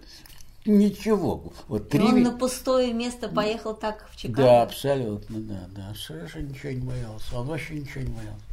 [0.70, 1.52] Ничего.
[1.68, 2.02] Вот три...
[2.02, 4.44] Он на пустое место поехал так в Чикаго?
[4.44, 5.94] Да, абсолютно, да, да.
[5.96, 7.40] Совершенно ничего не боялся.
[7.40, 8.44] Он вообще ничего не боялся.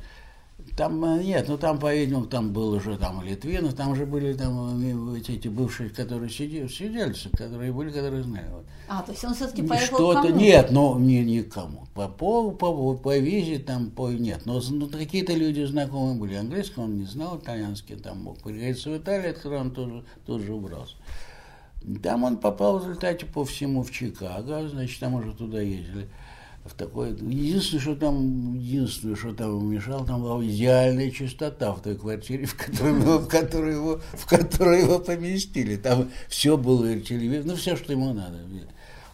[0.76, 5.14] Там э, нет, ну там, по-видимому, там был уже там Литвинов, там же были там
[5.14, 8.46] э, эти бывшие, которые сидели, сидельцы, которые были, которые знали.
[8.50, 8.64] Вот.
[8.88, 11.87] А, то есть он все-таки поехал Что-то нет, но не никому.
[11.94, 14.42] По, по, по, по визе там по нет.
[14.44, 16.35] Но ну, какие-то люди знакомые были.
[16.35, 20.52] Английский он не знал, итальянский там мог пригодиться в Италии, от которого он тоже, тоже
[20.52, 20.94] убрался.
[22.03, 26.09] Там он попал в результате по всему в Чикаго, значит, там уже туда ездили.
[26.64, 31.96] В такой, единственное, что там, единственное, что там мешало, там была идеальная чистота в той
[31.96, 35.77] квартире, в которой, его, в которой, его, в которой его поместили.
[35.77, 38.40] Там все было, телевизор, ну, все, что ему надо.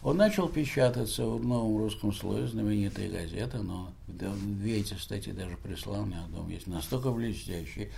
[0.01, 6.05] Он начал печататься в новом русском слое, знаменитая газета, но две эти статьи даже прислал
[6.05, 7.91] мне, дом есть настолько блестящие.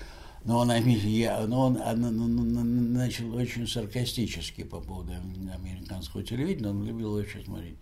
[0.45, 7.43] Но он, я, но он начал очень саркастически по поводу американского телевидения, он любил очень
[7.43, 7.77] смотреть.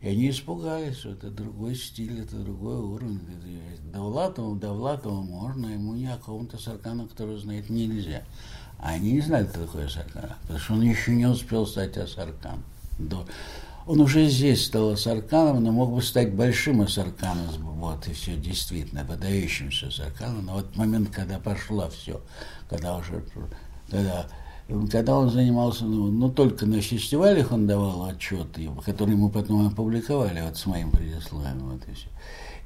[0.00, 3.20] И они испугались, что это другой стиль, это другой уровень.
[3.92, 8.24] Довлатову, Довлатову можно, ему не о ком-то Саркану, который знает, нельзя.
[8.78, 12.62] А они не знали, кто такой Саркан, потому что он еще не успел стать Асарканом.
[12.98, 13.26] До...
[13.86, 17.46] Он уже здесь стал Асарканом, но мог бы стать большим Асарканом,
[17.78, 20.46] вот, и все, действительно, выдающимся Асарканом.
[20.46, 22.20] Но вот момент, когда пошло все,
[22.68, 23.24] когда уже,
[23.88, 24.26] когда
[24.90, 30.40] когда он занимался, ну, ну, только на фестивалях он давал отчеты, которые мы потом опубликовали
[30.40, 32.08] вот с моим предисловием, вот и все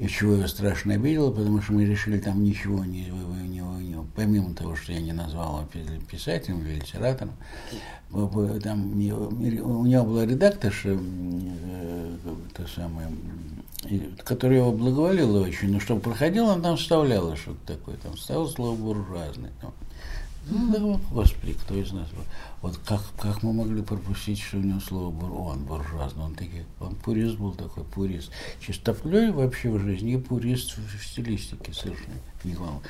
[0.00, 4.54] и чего я страшно обидел, потому что мы решили там ничего не, не, не, помимо
[4.54, 7.34] того, что я не назвал его писателем или литератором,
[8.10, 12.16] там у него была редакторша, э,
[12.54, 13.12] та самая,
[14.24, 18.74] которая его благоволила очень, но чтобы проходил, он там вставляла что-то такое, там ставил слово
[18.76, 19.50] буржуазный.
[20.48, 22.08] Ну, господи, кто из нас?
[22.62, 26.64] Вот как, как мы могли пропустить, что у него слово бур, он буржуазный, он такой,
[26.80, 28.30] он пурист был такой, пурист.
[28.60, 32.82] Чистоплей вообще в жизни и пурист в стилистике совершенно не главное.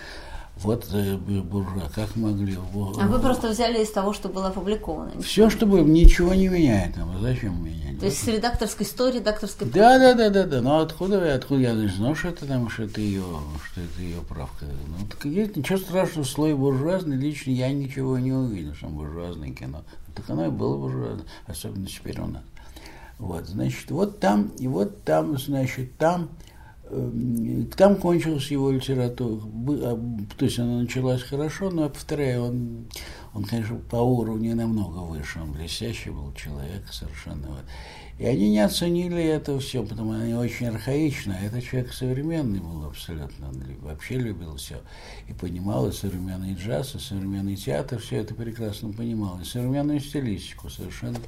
[0.62, 2.56] Вот э, буржуа, как могли.
[2.56, 5.20] А вы просто взяли из того, что было опубликовано.
[5.22, 6.96] Все, что было, ничего не меняет.
[6.98, 7.98] А зачем менять?
[7.98, 10.60] То есть с редакторской истории, редакторской Да, да, да, да, да.
[10.60, 13.22] Но откуда, откуда я знал, что это там, что это ее,
[13.70, 14.66] что это ее правка.
[14.88, 19.82] Ну, так есть ничего страшного, слой буржуазный, лично я ничего не увидел, что буржуазное кино.
[20.14, 22.42] Так оно и было буржуазное, особенно теперь у нас.
[23.18, 26.30] Вот, значит, вот там, и вот там, значит, там
[27.76, 29.40] там кончилась его литература.
[29.82, 30.00] А,
[30.36, 32.86] то есть она началась хорошо, но, повторяю, он,
[33.32, 35.40] он, конечно, по уровню намного выше.
[35.40, 37.46] Он блестящий был человек совершенно.
[38.18, 41.36] И они не оценили это все, потому что они очень архаично.
[41.40, 43.48] А этот человек современный был абсолютно.
[43.48, 44.80] Он вообще любил все.
[45.28, 49.40] И понимал и современный джаз, и современный театр, все это прекрасно понимал.
[49.40, 51.18] И современную стилистику совершенно,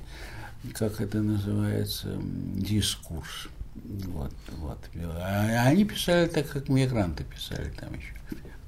[0.75, 2.19] как это называется,
[2.57, 3.49] дискурс.
[3.75, 4.79] Вот, вот.
[5.19, 8.15] А они писали так, как мигранты писали там еще.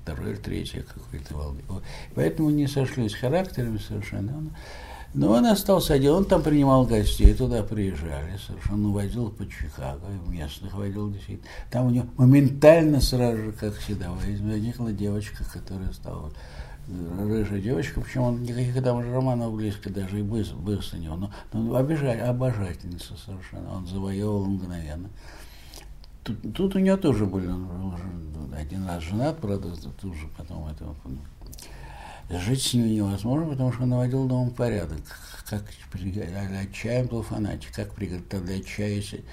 [0.02, 1.62] Второй или третий какой-то волны.
[2.14, 4.50] Поэтому не сошлись характерами совершенно.
[5.14, 10.74] Но он остался один, он там принимал гостей, туда приезжали, совершенно водил по Чикаго, местных
[10.74, 11.48] водил действительно.
[11.70, 16.32] Там у него моментально сразу же, как всегда, возникла девочка, которая стала
[16.88, 21.76] рыжая девочка, причем он никаких там романов близко даже и быстро, быстро не но, но
[21.76, 25.08] обижать, обожательница совершенно, он завоевывал мгновенно.
[26.22, 30.94] Тут, тут у нее тоже были, он один раз женат, правда, тут же потом этого
[32.30, 35.02] жить с ним невозможно, потому что он наводил дома порядок.
[35.48, 39.24] Как отчаян был фанатик, как приготовлять чай, если...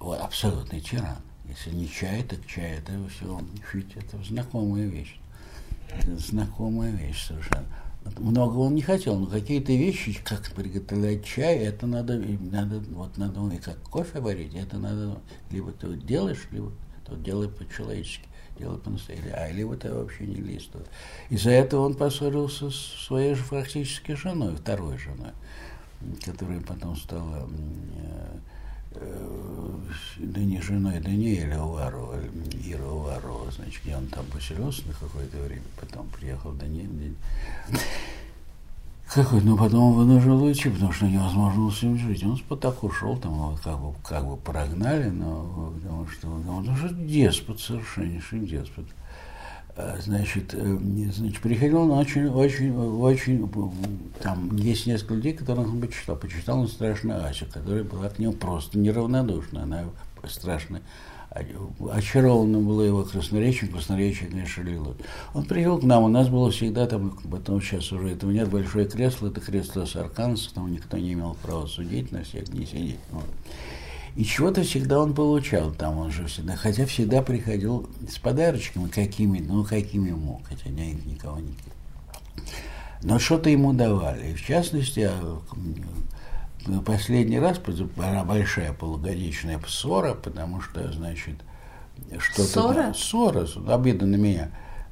[0.00, 1.18] Вот, абсолютный тиран.
[1.48, 3.40] Если не чай, так чай, это все,
[3.96, 5.19] это знакомая вещь
[6.16, 7.66] знакомая вещь совершенно.
[8.18, 13.46] Много он не хотел, но какие-то вещи, как приготовлять чай, это надо, надо, вот надо,
[13.54, 16.72] и как кофе варить, это надо, либо ты вот делаешь, либо
[17.04, 18.26] то делай по-человечески,
[18.58, 20.84] делай по-настоящему, а либо ты вообще не туда.
[21.28, 22.76] Из-за этого он поссорился с
[23.06, 25.32] своей же фактически женой, второй женой,
[26.24, 27.48] которая потом стала
[27.96, 28.38] Э,
[28.92, 32.16] да не женой Даниэля Уварова,
[32.64, 37.14] Ира Уварова, значит, где он там поселился на какое-то время, потом приехал Даниэль.
[39.12, 42.22] Какой, ну потом он вынужден уйти, потому что невозможно было с ним жить.
[42.22, 46.94] Он так ушел, там его как бы, как бы прогнали, но потому что, потому что
[46.94, 48.84] деспот, совершеннейший деспот.
[49.80, 50.78] А, значит, э,
[51.14, 53.48] значит, приходил он очень, очень, очень,
[54.20, 56.16] там есть несколько людей, которых он почитал.
[56.16, 59.62] Почитал он страшно Ася, которая была к нему просто неравнодушна.
[59.62, 59.84] Она
[60.28, 60.82] страшно
[61.30, 64.96] очарована была его красноречием, красноречие, конечно, лило.
[65.32, 68.86] Он приехал к нам, у нас было всегда там, потом сейчас уже этого нет, большое
[68.86, 72.98] кресло, это кресло Сарканца, там никто не имел права судить, на всех не сидеть.
[73.12, 73.24] Вот.
[74.16, 79.38] И чего-то всегда он получал там, он же всегда, хотя всегда приходил с подарочками какими,
[79.38, 81.54] ну какими мог, хотя я никого не
[83.02, 84.32] но что-то ему давали.
[84.32, 85.10] И в частности,
[86.84, 91.36] последний раз была большая полугодичная ссора, потому что, значит,
[92.18, 92.48] что-то...
[92.48, 92.94] Ссора?
[92.94, 94.50] Ссора, обида на меня.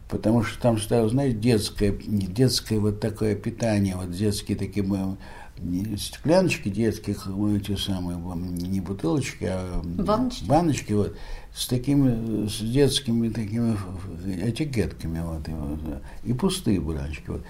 [0.09, 4.87] Потому что там стояло, знаете, детское, детское вот такое питание, вот детские такие
[5.97, 11.17] стекляночки детских, эти самые, не бутылочки, а баночки, баночки вот,
[11.55, 13.77] с такими, с детскими такими
[14.49, 17.25] этикетками, вот, и, вот, и пустые баночки.
[17.29, 17.43] Вот.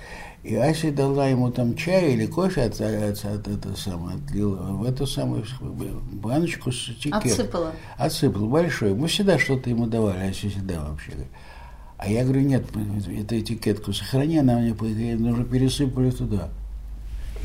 [0.43, 4.85] И Ася дала ему там чай или кофе, от, от, от, это самое, отлила в
[4.85, 5.45] эту самую
[6.13, 7.33] баночку с этикеткой.
[7.33, 7.73] Отсыпала?
[7.97, 8.95] Отсыпала, большой.
[8.95, 11.13] Мы всегда что-то ему давали, Ася всегда вообще.
[11.99, 12.65] А я говорю, нет,
[13.09, 16.51] эту этикетку сохрани, она мне нужно пересыпали туда.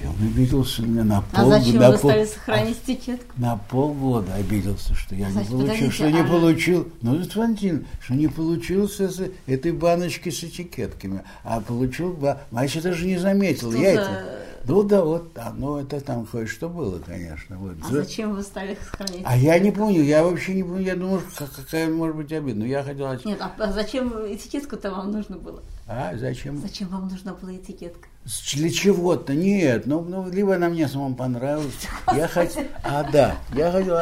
[0.03, 1.55] И он обиделся на, на полгода.
[1.55, 3.33] А зачем на вы пол, стали сохранить этикетку?
[3.37, 6.87] На полгода обиделся, что я Значит, не получил, подождите, что не а- получил.
[7.01, 12.81] Ну, это Валентин, что не получился с этой баночки с этикетками, а получил, а я
[12.81, 13.71] даже не заметил.
[13.71, 17.57] Что я за- это, ну да, вот, а, ну это там кое-что было, конечно.
[17.57, 17.75] Вот.
[17.81, 19.23] А зачем вы стали сохранить?
[19.23, 22.59] А я не помню, я вообще не помню, я думал, как- какая может быть обида.
[22.59, 23.07] Ну, я хотел...
[23.23, 25.63] Нет, а а зачем этикетку-то вам нужно было?
[25.87, 26.57] А, зачем?
[26.57, 28.09] Зачем вам нужна была этикетка?
[28.53, 29.33] Для чего-то?
[29.33, 31.73] Нет, ну, ну либо она мне самому понравилась.
[32.13, 33.97] Я хотел, а да, я хотел,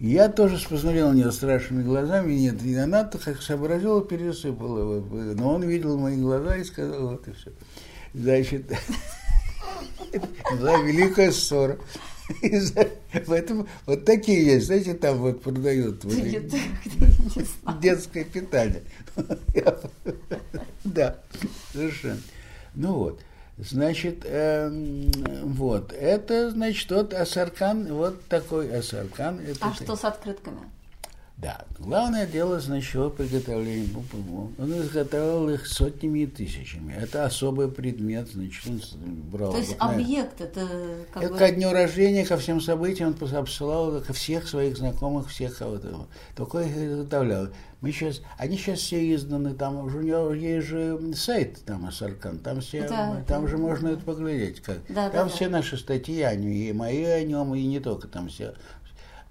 [0.00, 5.00] я тоже посмотрел на нее страшными глазами, нет, и она как сообразила, пересыпала.
[5.00, 7.52] Но он видел мои глаза и сказал, вот и все.
[8.14, 8.66] Значит,
[10.58, 11.78] была великая ссора.
[13.26, 16.14] Поэтому вот такие есть, знаете, там вот продают вот
[17.80, 18.82] детское питание.
[20.84, 21.18] Да,
[21.72, 22.20] совершенно.
[22.74, 23.20] Ну вот,
[23.64, 25.10] значит, эм,
[25.44, 29.40] вот, это, значит, вот Асаркан, вот такой Асаркан.
[29.40, 30.60] Это А так- что с открытками?
[31.36, 33.88] Да, главное дело, значит, его приготовления.
[33.88, 34.52] Бу-бу-бу.
[34.58, 36.94] Он изготовил их сотнями и тысячами.
[36.94, 38.80] Это особый предмет, значит, он
[39.30, 39.52] брал.
[39.52, 40.68] То есть объект это
[41.12, 41.38] как это бы...
[41.38, 46.06] ко дню рождения, ко всем событиям он обсылал ко всех своих знакомых, всех кого-то.
[46.36, 47.48] Только их изготовлял.
[47.80, 52.38] Мы сейчас, они сейчас все изданы, там уже у него есть же сайт там Асаркан,
[52.38, 53.62] там все, Да, там да, же да.
[53.62, 54.60] можно это поглядеть.
[54.60, 54.78] Как.
[54.88, 55.34] Да, да, там да.
[55.34, 58.54] все наши статьи о нем, и мои о нем, и не только там все.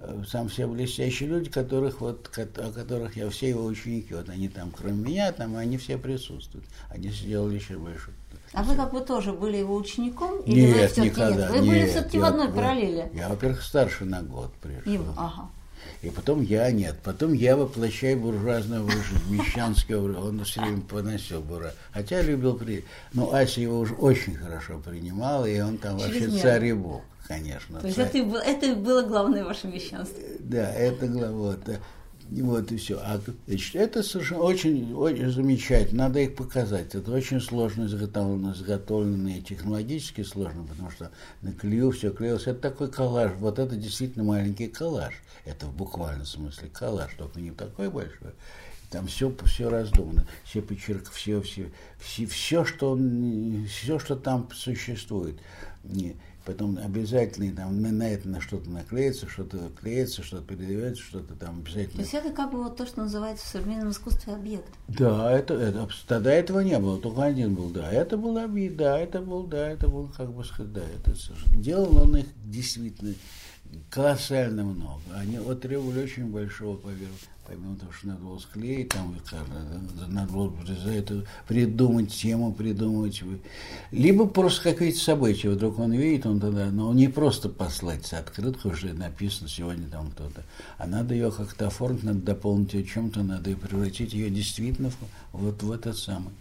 [0.01, 4.49] Э, Там все блестящие люди, которых вот, о которых я все его ученики, вот они
[4.49, 6.65] там, кроме меня, там они все присутствуют.
[6.89, 8.11] Они сделали еще больше.
[8.53, 10.41] А вы как бы тоже были его учеником?
[10.41, 11.35] Или вы Нет, все-таки никогда.
[11.35, 11.49] нет?
[11.51, 13.09] Вы были нет, все-таки в одной параллели.
[13.13, 14.91] Я, во-первых, старше на год пришел.
[14.91, 15.49] Его, ага.
[16.01, 16.99] И потом я нет.
[17.03, 20.17] Потом я воплощаю буржуазную жизнь, мещанский образ.
[20.17, 21.73] Он все время поносил бура.
[21.91, 22.85] Хотя любил при...
[23.13, 27.79] Ну, Ася его уже очень хорошо принимала, и он там вообще царь и бог, конечно.
[27.79, 28.07] То есть царь.
[28.07, 30.19] это, это было главное ваше мещанство.
[30.39, 31.55] Да, это глава.
[31.65, 31.79] да.
[32.31, 32.97] И Вот и все.
[33.03, 36.05] А, значит, это совершенно очень, очень замечательно.
[36.05, 36.95] Надо их показать.
[36.95, 41.11] Это очень сложно изготовлено, изготовлено и технологически сложно, потому что
[41.41, 42.47] на клею все клеилось.
[42.47, 43.33] Это такой коллаж.
[43.37, 45.13] Вот это действительно маленький коллаж.
[45.43, 48.31] Это в буквальном смысле коллаж, только не такой большой.
[48.89, 52.97] Там все, все раздумано, все почерк, все, все, все, все, что,
[53.69, 55.37] все, что там существует.
[55.83, 56.17] Не-
[56.51, 61.63] Потом обязательно там на, на это на что-то наклеится, что-то клеится, что-то передается, что-то там
[61.63, 62.01] То обязательно.
[62.01, 64.67] есть это как бы вот то, что называется в современном искусстве объект.
[64.87, 67.91] Да, это, это тогда этого не было, только один был, да.
[67.91, 71.15] Это был обид, да, это был, да, это был, как бы да, это
[71.55, 73.13] делал он их действительно
[73.89, 75.01] колоссально много.
[75.15, 77.11] Они вот требовали очень большого поверх.
[77.51, 79.45] Помимо того, что надо было склеить, там, как-
[80.07, 83.21] надо было за это придумать тему, придумать.
[83.91, 85.49] Либо просто какие-то события.
[85.49, 90.43] Вдруг он видит, он тогда, но не просто послать открытку, уже написано сегодня там кто-то,
[90.77, 94.97] а надо ее как-то оформить, надо дополнить ее чем-то, надо и превратить ее действительно в-
[95.33, 96.33] вот в этот самый.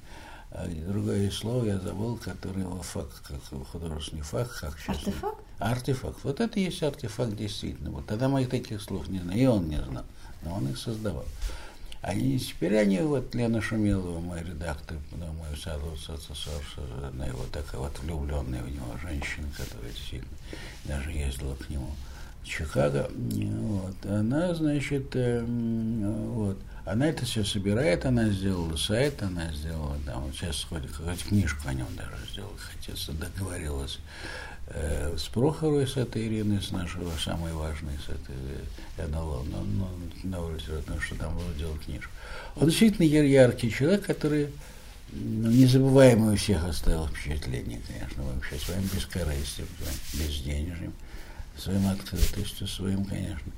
[0.52, 3.40] А другое слово я забыл, который его факт, как
[3.72, 4.96] художественный факт, как сейчас.
[4.98, 5.38] Артефакт?
[5.58, 6.18] Артефакт.
[6.24, 7.90] Вот это и есть артефакт действительно.
[7.90, 10.04] Вот тогда моих таких слов не знаю, и он не знал,
[10.43, 11.24] но он их создавал.
[12.03, 15.55] Они, теперь они, вот Лена Шумилова, мой редактор, на мой
[17.09, 20.38] одна его такая вот влюбленная в него женщина, которая действительно
[20.86, 21.91] даже ездила к нему
[22.43, 29.53] в Чикаго, вот, она, значит, эм, вот, она это все собирает, она сделала сайт, она
[29.53, 33.99] сделала, там, вот сейчас ходит, какую-то книжку о нем даже сделала, хотя договорилась
[35.16, 38.37] с Прохоровой, с этой Ириной, с нашего самой важной, с этой
[38.99, 39.89] э, НЛО, но,
[40.23, 42.11] на литературу, что там было делать книжку.
[42.57, 44.49] Он действительно яр- яркий человек, который
[45.12, 50.93] ну, незабываемое у всех оставил впечатление, конечно, вообще своим бескорыстием, своим безденежьем,
[51.57, 53.53] своим открытостью, своим, конечно.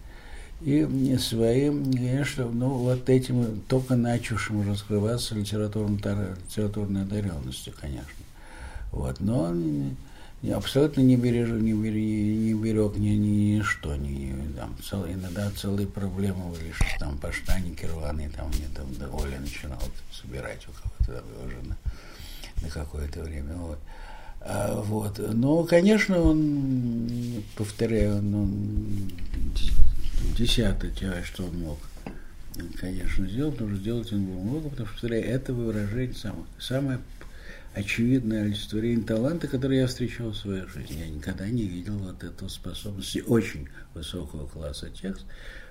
[0.63, 5.99] И своим, конечно, ну, вот этим только начавшим раскрываться литературной,
[7.03, 8.07] одаренностью, конечно.
[8.93, 9.97] Вот, но он
[10.51, 15.87] абсолютно не берег, не берег, не берег ни, ни, ничто, ни, там, цел, иногда целые
[15.87, 19.79] проблемы были, что там поштанники рваные, там мне там Оля начинал
[20.11, 21.77] собирать у кого-то там его жена
[22.61, 23.55] на какое-то время.
[23.55, 23.79] Вот.
[24.41, 25.19] А, вот.
[25.19, 29.13] Но, конечно, он, повторяю, он, он
[30.37, 31.79] десятый тираж, что он мог,
[32.81, 36.99] конечно, сделать, потому что сделать он был много, потому что, повторяю, это выражение самое, самое
[37.75, 41.01] очевидное олицетворение таланта, которое я встречал в своей жизни.
[41.01, 45.25] Я никогда не видел вот эту способности очень высокого класса текста.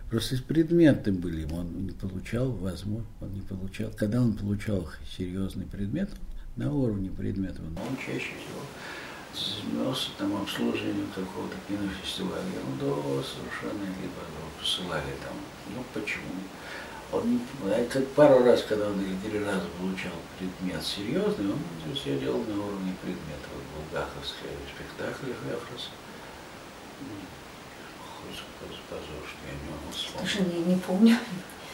[0.10, 3.91] Просто предметы были ему, он не получал, возможно, он не получал.
[3.91, 6.10] Когда он получал серьезный предмет,
[6.56, 8.62] на уровне предметов, но он чаще всего
[9.34, 12.43] занимался там обслуживанием какого-то кинофестиваля.
[12.54, 14.20] Ерунду совершенно либо
[14.60, 15.36] посылали там.
[15.74, 16.28] Ну почему?
[17.12, 17.41] Он,
[17.89, 21.59] как пару раз, когда он или три раза получал предмет серьезный, он
[21.93, 23.47] все делал на уровне предмета.
[23.53, 25.34] Вот Булгаковская спектакль.
[28.22, 28.39] Хоть
[28.89, 30.32] позор, что я не могу вспомнить.
[30.32, 31.18] Слушай, я не помню.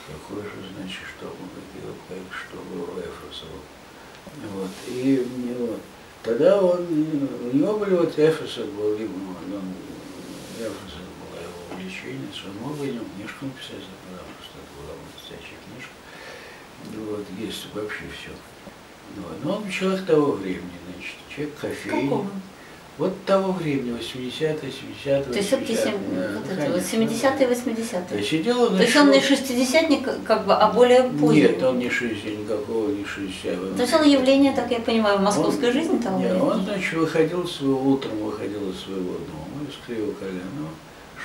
[0.07, 3.45] Какой же, значит, что он делал, как, что было у Эфроса.
[4.53, 4.71] Вот.
[4.87, 5.27] И
[5.59, 5.81] вот,
[6.23, 9.73] тогда он, у него были вот Эфеса был, он,
[10.57, 11.06] Эфеса было
[11.87, 15.95] его увлечение, что он бы ему книжку написать, потому что это была настоящая книжка.
[16.93, 18.31] Вот, есть вообще все.
[19.17, 19.43] Вот.
[19.43, 22.03] Но он человек того времени, значит, человек кофейный.
[22.03, 22.27] Какого?
[22.97, 28.01] Вот того времени, 80-е, 70-е, То есть все-таки 70-е, 80-е.
[28.09, 31.43] То есть, сидел То есть он не шестидесятник, как бы, а более поздний?
[31.43, 33.75] Нет, он не 60, никакого не 60.
[33.75, 36.93] То есть он явление, так я понимаю, в московской он, жизни того Нет, он, значит,
[36.93, 40.69] выходил своего, утром выходил из своего дома, из Кривого Коленного,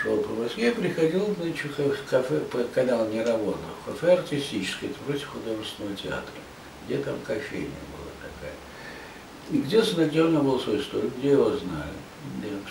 [0.03, 2.40] шел по Москве, приходил, значит, в кафе,
[2.74, 6.34] когда он не работал, в кафе артистическое, это против художественного театра,
[6.86, 7.70] где там кофейня
[9.53, 11.92] и где Снадежно был свой столик, где его знали.
[12.38, 12.64] Где вот.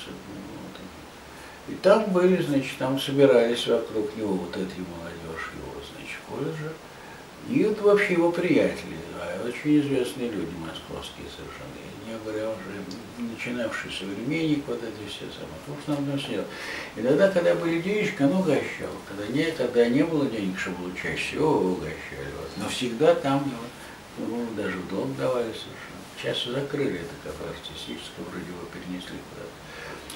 [1.70, 6.74] И там были, значит, там собирались вокруг него вот эти молодежь его, значит, колледжа.
[7.50, 11.70] И вот вообще его приятели, а очень известные люди московские совершенно.
[12.08, 12.82] Не говоря уже
[13.30, 15.60] начинавший современник, вот эти все самые.
[15.66, 16.46] Потому что нам сидел.
[16.96, 18.92] Иногда, когда были денежки, он угощал.
[19.08, 22.32] Когда не, когда не было денег, чтобы было чаще всего угощали.
[22.38, 22.50] Вот.
[22.58, 26.02] Но всегда там его, ну, даже в дом давали совершенно.
[26.18, 29.62] Сейчас закрыли это кафе артистическое, вроде его перенесли куда-то.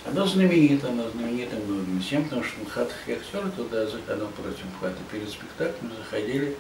[0.06, 5.28] Оно знаменито, оно знаменито многим всем, потому что мхатские актеры туда, оно против МХАТа перед
[5.28, 6.56] спектаклем заходили,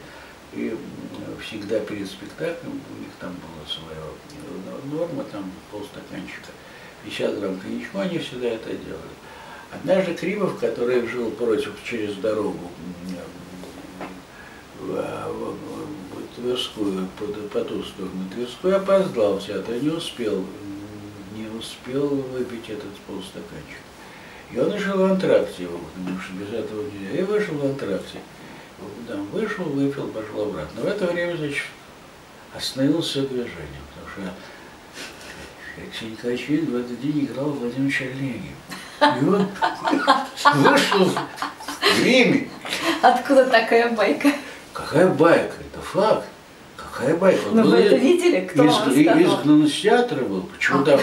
[0.53, 0.75] и
[1.45, 4.01] всегда перед спектаклем у них там была своя
[4.91, 6.49] норма, там полстаканчика,
[7.03, 9.15] 50 грамм коньячку, они всегда это делали.
[9.71, 12.71] Однажды Кримов, который жил против, через дорогу
[16.35, 20.45] Тверскую, по, по ту сторону Тверскую, опоздал в театр, не успел,
[21.33, 23.79] не успел выпить этот полстаканчик.
[24.51, 27.19] И он вышел в антракте его, потому что без этого нельзя.
[27.19, 28.19] И вышел в антракте.
[29.07, 30.81] Там вышел, выпил, пошел обратно.
[30.81, 31.63] В это время, значит,
[32.57, 34.21] остановился движение, потому что
[36.47, 38.55] Вильд в этот день играл Владимир Чернегин.
[39.01, 39.47] И он
[40.55, 42.49] вышел в Риме.
[43.01, 44.29] Откуда такая байка?
[44.73, 45.55] Какая байка?
[45.71, 46.25] Это факт.
[46.77, 47.41] Какая байка?
[47.51, 48.47] Ну, вы это видели?
[48.47, 49.19] Кто из, сказал?
[49.19, 50.43] Изгнан из театра был.
[50.43, 50.99] Почему там?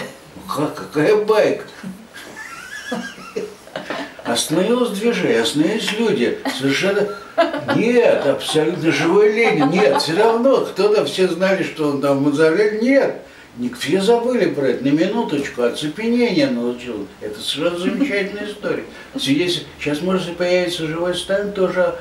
[0.47, 1.65] Как, какая байка?
[4.25, 6.39] Остановилось движение, остановились люди.
[6.57, 7.07] Совершенно...
[7.75, 9.69] Нет, абсолютно живой Ленин.
[9.69, 12.79] Нет, все равно кто-то, все знали, что он там в мавзолее.
[12.81, 17.07] Нет, все забыли про это, на минуточку, оцепенение научил.
[17.21, 18.85] Это совершенно замечательная история.
[19.17, 21.95] Сейчас может появиться живой Сталин, тоже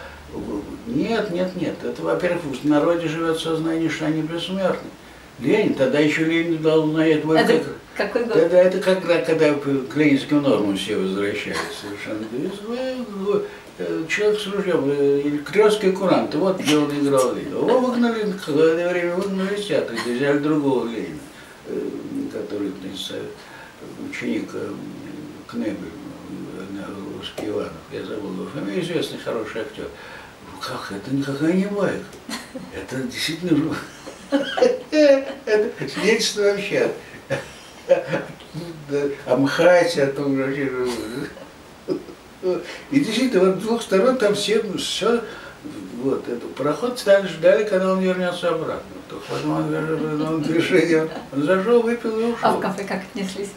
[0.86, 1.74] нет, нет, нет.
[1.84, 4.88] Это, во-первых, в народе живет сознание, что они бессмертны.
[5.40, 7.32] Ленин, тогда еще Ленин дал на это...
[7.32, 7.64] Это
[7.96, 8.34] какой год?
[8.34, 12.26] Тогда это когда, когда к ленинским нормам все возвращаются совершенно.
[13.78, 17.52] Э, человек с ружьем, э, крестский курант, вот где он играл Ленин.
[17.52, 21.18] Его выгнали, в это время выгнали где взяли другого Ленина,
[21.68, 21.80] э,
[22.32, 22.72] который
[24.10, 24.50] ученик
[25.48, 25.76] Кнебель,
[27.18, 29.86] русский Иванов, я забыл его фамилию, известный хороший актер
[30.62, 32.04] как, это никакая не байка.
[32.74, 33.74] Это действительно
[34.30, 36.92] это свидетельство вообще
[39.26, 40.66] о МХАТе, о том вообще.
[42.90, 45.22] И действительно, вот с двух сторон там все, все
[46.02, 48.82] вот, это, пароход стали ждали, когда он вернется обратно.
[49.08, 52.38] То потом он, он движение, он зашел, выпил и ушел.
[52.42, 53.50] А в кафе как отнеслись?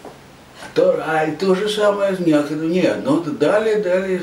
[0.74, 4.18] То, а то же самое, нет, нет, ну дали, дали,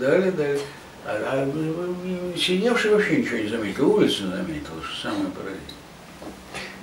[0.00, 0.60] дали, дали.
[1.04, 5.81] А, а сидевший вообще ничего не заметил, улицу заметил, что самое поразительное.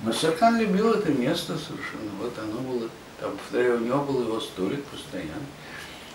[0.02, 2.88] Но Саркан любил это место совершенно, вот оно было,
[3.20, 5.46] там, повторяю, у него был его столик постоянно.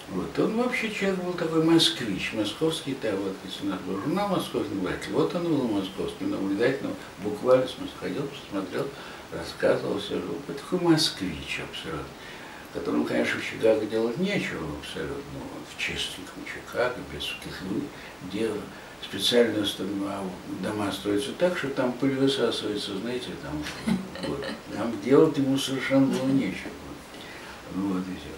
[0.09, 0.38] Вот.
[0.39, 4.75] Он вообще человек был такой москвич, московский, так вот, если у нас был журнал московский
[4.75, 8.88] наблюдатель, вот он был московский наблюдатель, ну, буквально смысл ходил, посмотрел,
[9.31, 12.05] рассказывал все, был такой москвич абсолютно,
[12.73, 17.61] которому, конечно, в Чикаго делать нечего абсолютно, вот, в чистеньком Чикаго, без всяких
[18.31, 18.53] дел,
[19.09, 19.65] специально
[20.61, 23.97] дома строятся так, что там пыль высасывается, знаете, там,
[24.27, 26.71] вот, там делать ему совершенно было нечего.
[27.75, 28.35] Вот и все.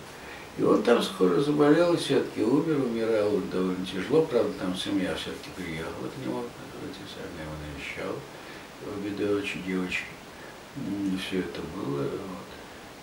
[0.58, 6.08] И он там скоро заболел, все-таки умер, умирал довольно тяжело, правда, там семья все-таки приехала
[6.08, 6.44] к нему,
[6.84, 8.16] эти сами его навещал,
[8.82, 10.06] его бедовичи, девочки.
[10.78, 12.04] И все это было.
[12.04, 12.48] Вот.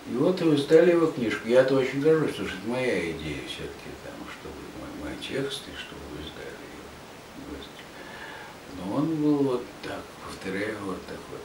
[0.07, 1.47] И вот вы издали его книжку.
[1.47, 5.75] Я-то очень горжусь, потому что это моя идея все-таки, там, чтобы мой, мой текст, и
[5.75, 6.84] чтобы вы издали его.
[8.77, 11.39] Но он был вот так, повторяю, вот такой.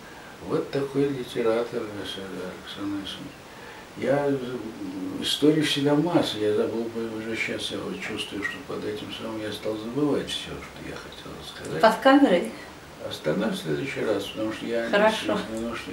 [0.46, 3.16] Вот такой литератор Александр Александрович.
[3.96, 4.32] Я
[5.20, 6.88] истории всегда масса, я забыл
[7.18, 10.94] уже сейчас, я вот чувствую, что под этим самым я стал забывать все, что я
[10.94, 11.82] хотел сказать.
[11.82, 12.52] Под камерой?
[13.06, 14.88] Остановлюсь в следующий раз, потому что я...
[14.88, 15.36] Хорошо.
[15.36, 15.92] Что,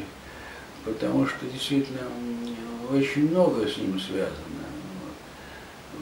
[0.85, 2.01] потому что действительно
[2.91, 4.35] очень много с ним связано.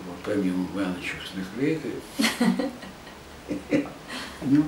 [0.06, 1.94] Вот, помимо баночек с наклейкой.
[4.42, 4.64] Ну,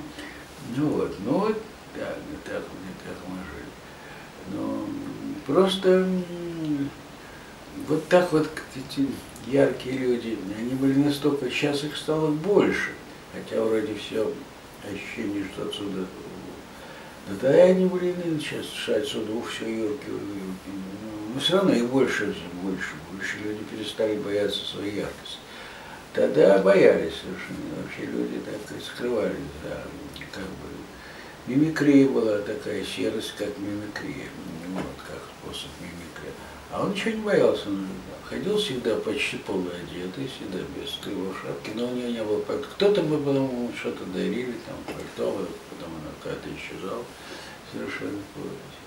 [0.76, 1.62] ну вот, ну вот
[1.94, 2.62] так, так,
[3.04, 3.68] так мы жили.
[4.52, 4.86] Но
[5.46, 6.08] просто
[7.86, 9.06] вот так вот эти
[9.46, 12.90] яркие люди, они были настолько, сейчас их стало больше,
[13.32, 14.32] хотя вроде все
[14.84, 16.06] ощущение, что отсюда,
[17.28, 20.70] да тогда они были сейчас, отсюда ух, все юрки, юрки,
[21.34, 25.38] но все равно их больше, больше, больше люди перестали бояться своей яркости.
[26.14, 29.82] Тогда боялись совершенно, вообще люди так и скрывали, да,
[30.32, 30.68] как бы,
[31.46, 34.28] мимикрия была такая серость, как мимикрия,
[34.74, 36.32] вот, как способ мимикрии.
[36.70, 37.68] А он ничего не боялся.
[37.68, 37.86] Он
[38.28, 42.66] ходил всегда почти полуодетый, всегда без кривой шапки, но у него не было пальто.
[42.74, 47.04] Кто-то бы потом что-то дарили, там пальто, потом она какая-то исчезала
[47.72, 48.77] совершенно полностью.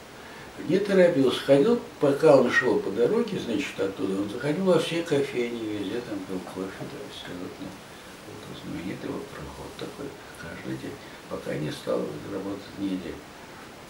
[0.71, 5.65] Не торопился, ходил, пока он шел по дороге, значит, оттуда, он заходил во все кофейни,
[5.65, 10.05] везде там пил кофе, то есть абсолютно вот, знаменитый вот проход такой
[10.41, 10.95] каждый день,
[11.29, 11.99] пока не стал
[12.31, 13.19] работать неделю.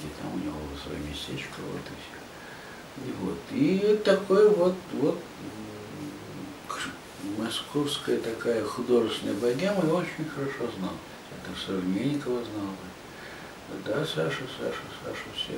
[0.01, 2.17] И там у него было свое местечко, вот и все.
[3.05, 5.19] И, вот, и такой вот, вот
[7.37, 10.97] московская такая художественная богема, я очень хорошо знал.
[11.29, 12.73] Это Современникова знал.
[13.85, 15.53] Да, Саша, Саша, Саша, все.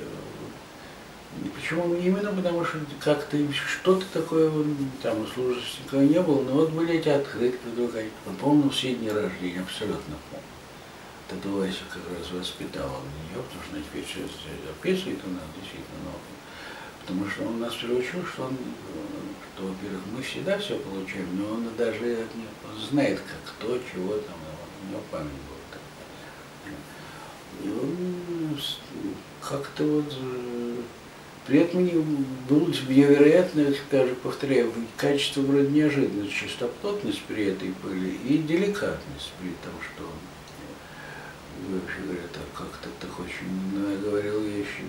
[1.54, 2.32] Почему именно?
[2.32, 4.50] Потому что как-то что-то такое,
[5.02, 8.04] там, у служащего не было, но вот были эти открытки вдруг, я
[8.40, 10.44] помню все дни рождения, абсолютно помню.
[11.28, 13.00] Тогда Вася как раз воспитала
[13.32, 14.30] нее, потому что теперь сейчас
[14.66, 16.18] записывает у нас действительно много.
[17.00, 18.56] Потому что он нас приучил, что он,
[19.56, 22.26] что, во-первых, мы всегда все получаем, но он даже
[22.64, 24.36] он знает, как кто, чего там,
[24.86, 25.54] у него память была.
[27.62, 28.60] И он
[29.40, 30.14] как-то вот
[31.46, 31.86] при этом
[32.48, 39.74] было невероятно, скажем, повторяю, качество вроде неожиданно, чистоплотность при этой пыли и деликатность при том,
[39.82, 40.10] что
[41.68, 44.84] вообще говоря, так как-то так очень, говорил вещи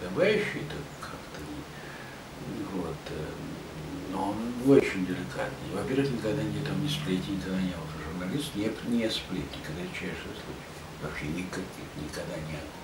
[0.00, 1.10] подобающие, так
[2.74, 2.96] вот.
[3.10, 3.14] Э,
[4.12, 5.70] но он очень деликатный.
[5.72, 10.14] Во-первых, никогда не, там, не сплетни, никогда не был журналист, не, не сплетни, когда чаще
[10.22, 10.70] случай.
[11.02, 12.83] Вообще никаких, никогда не было.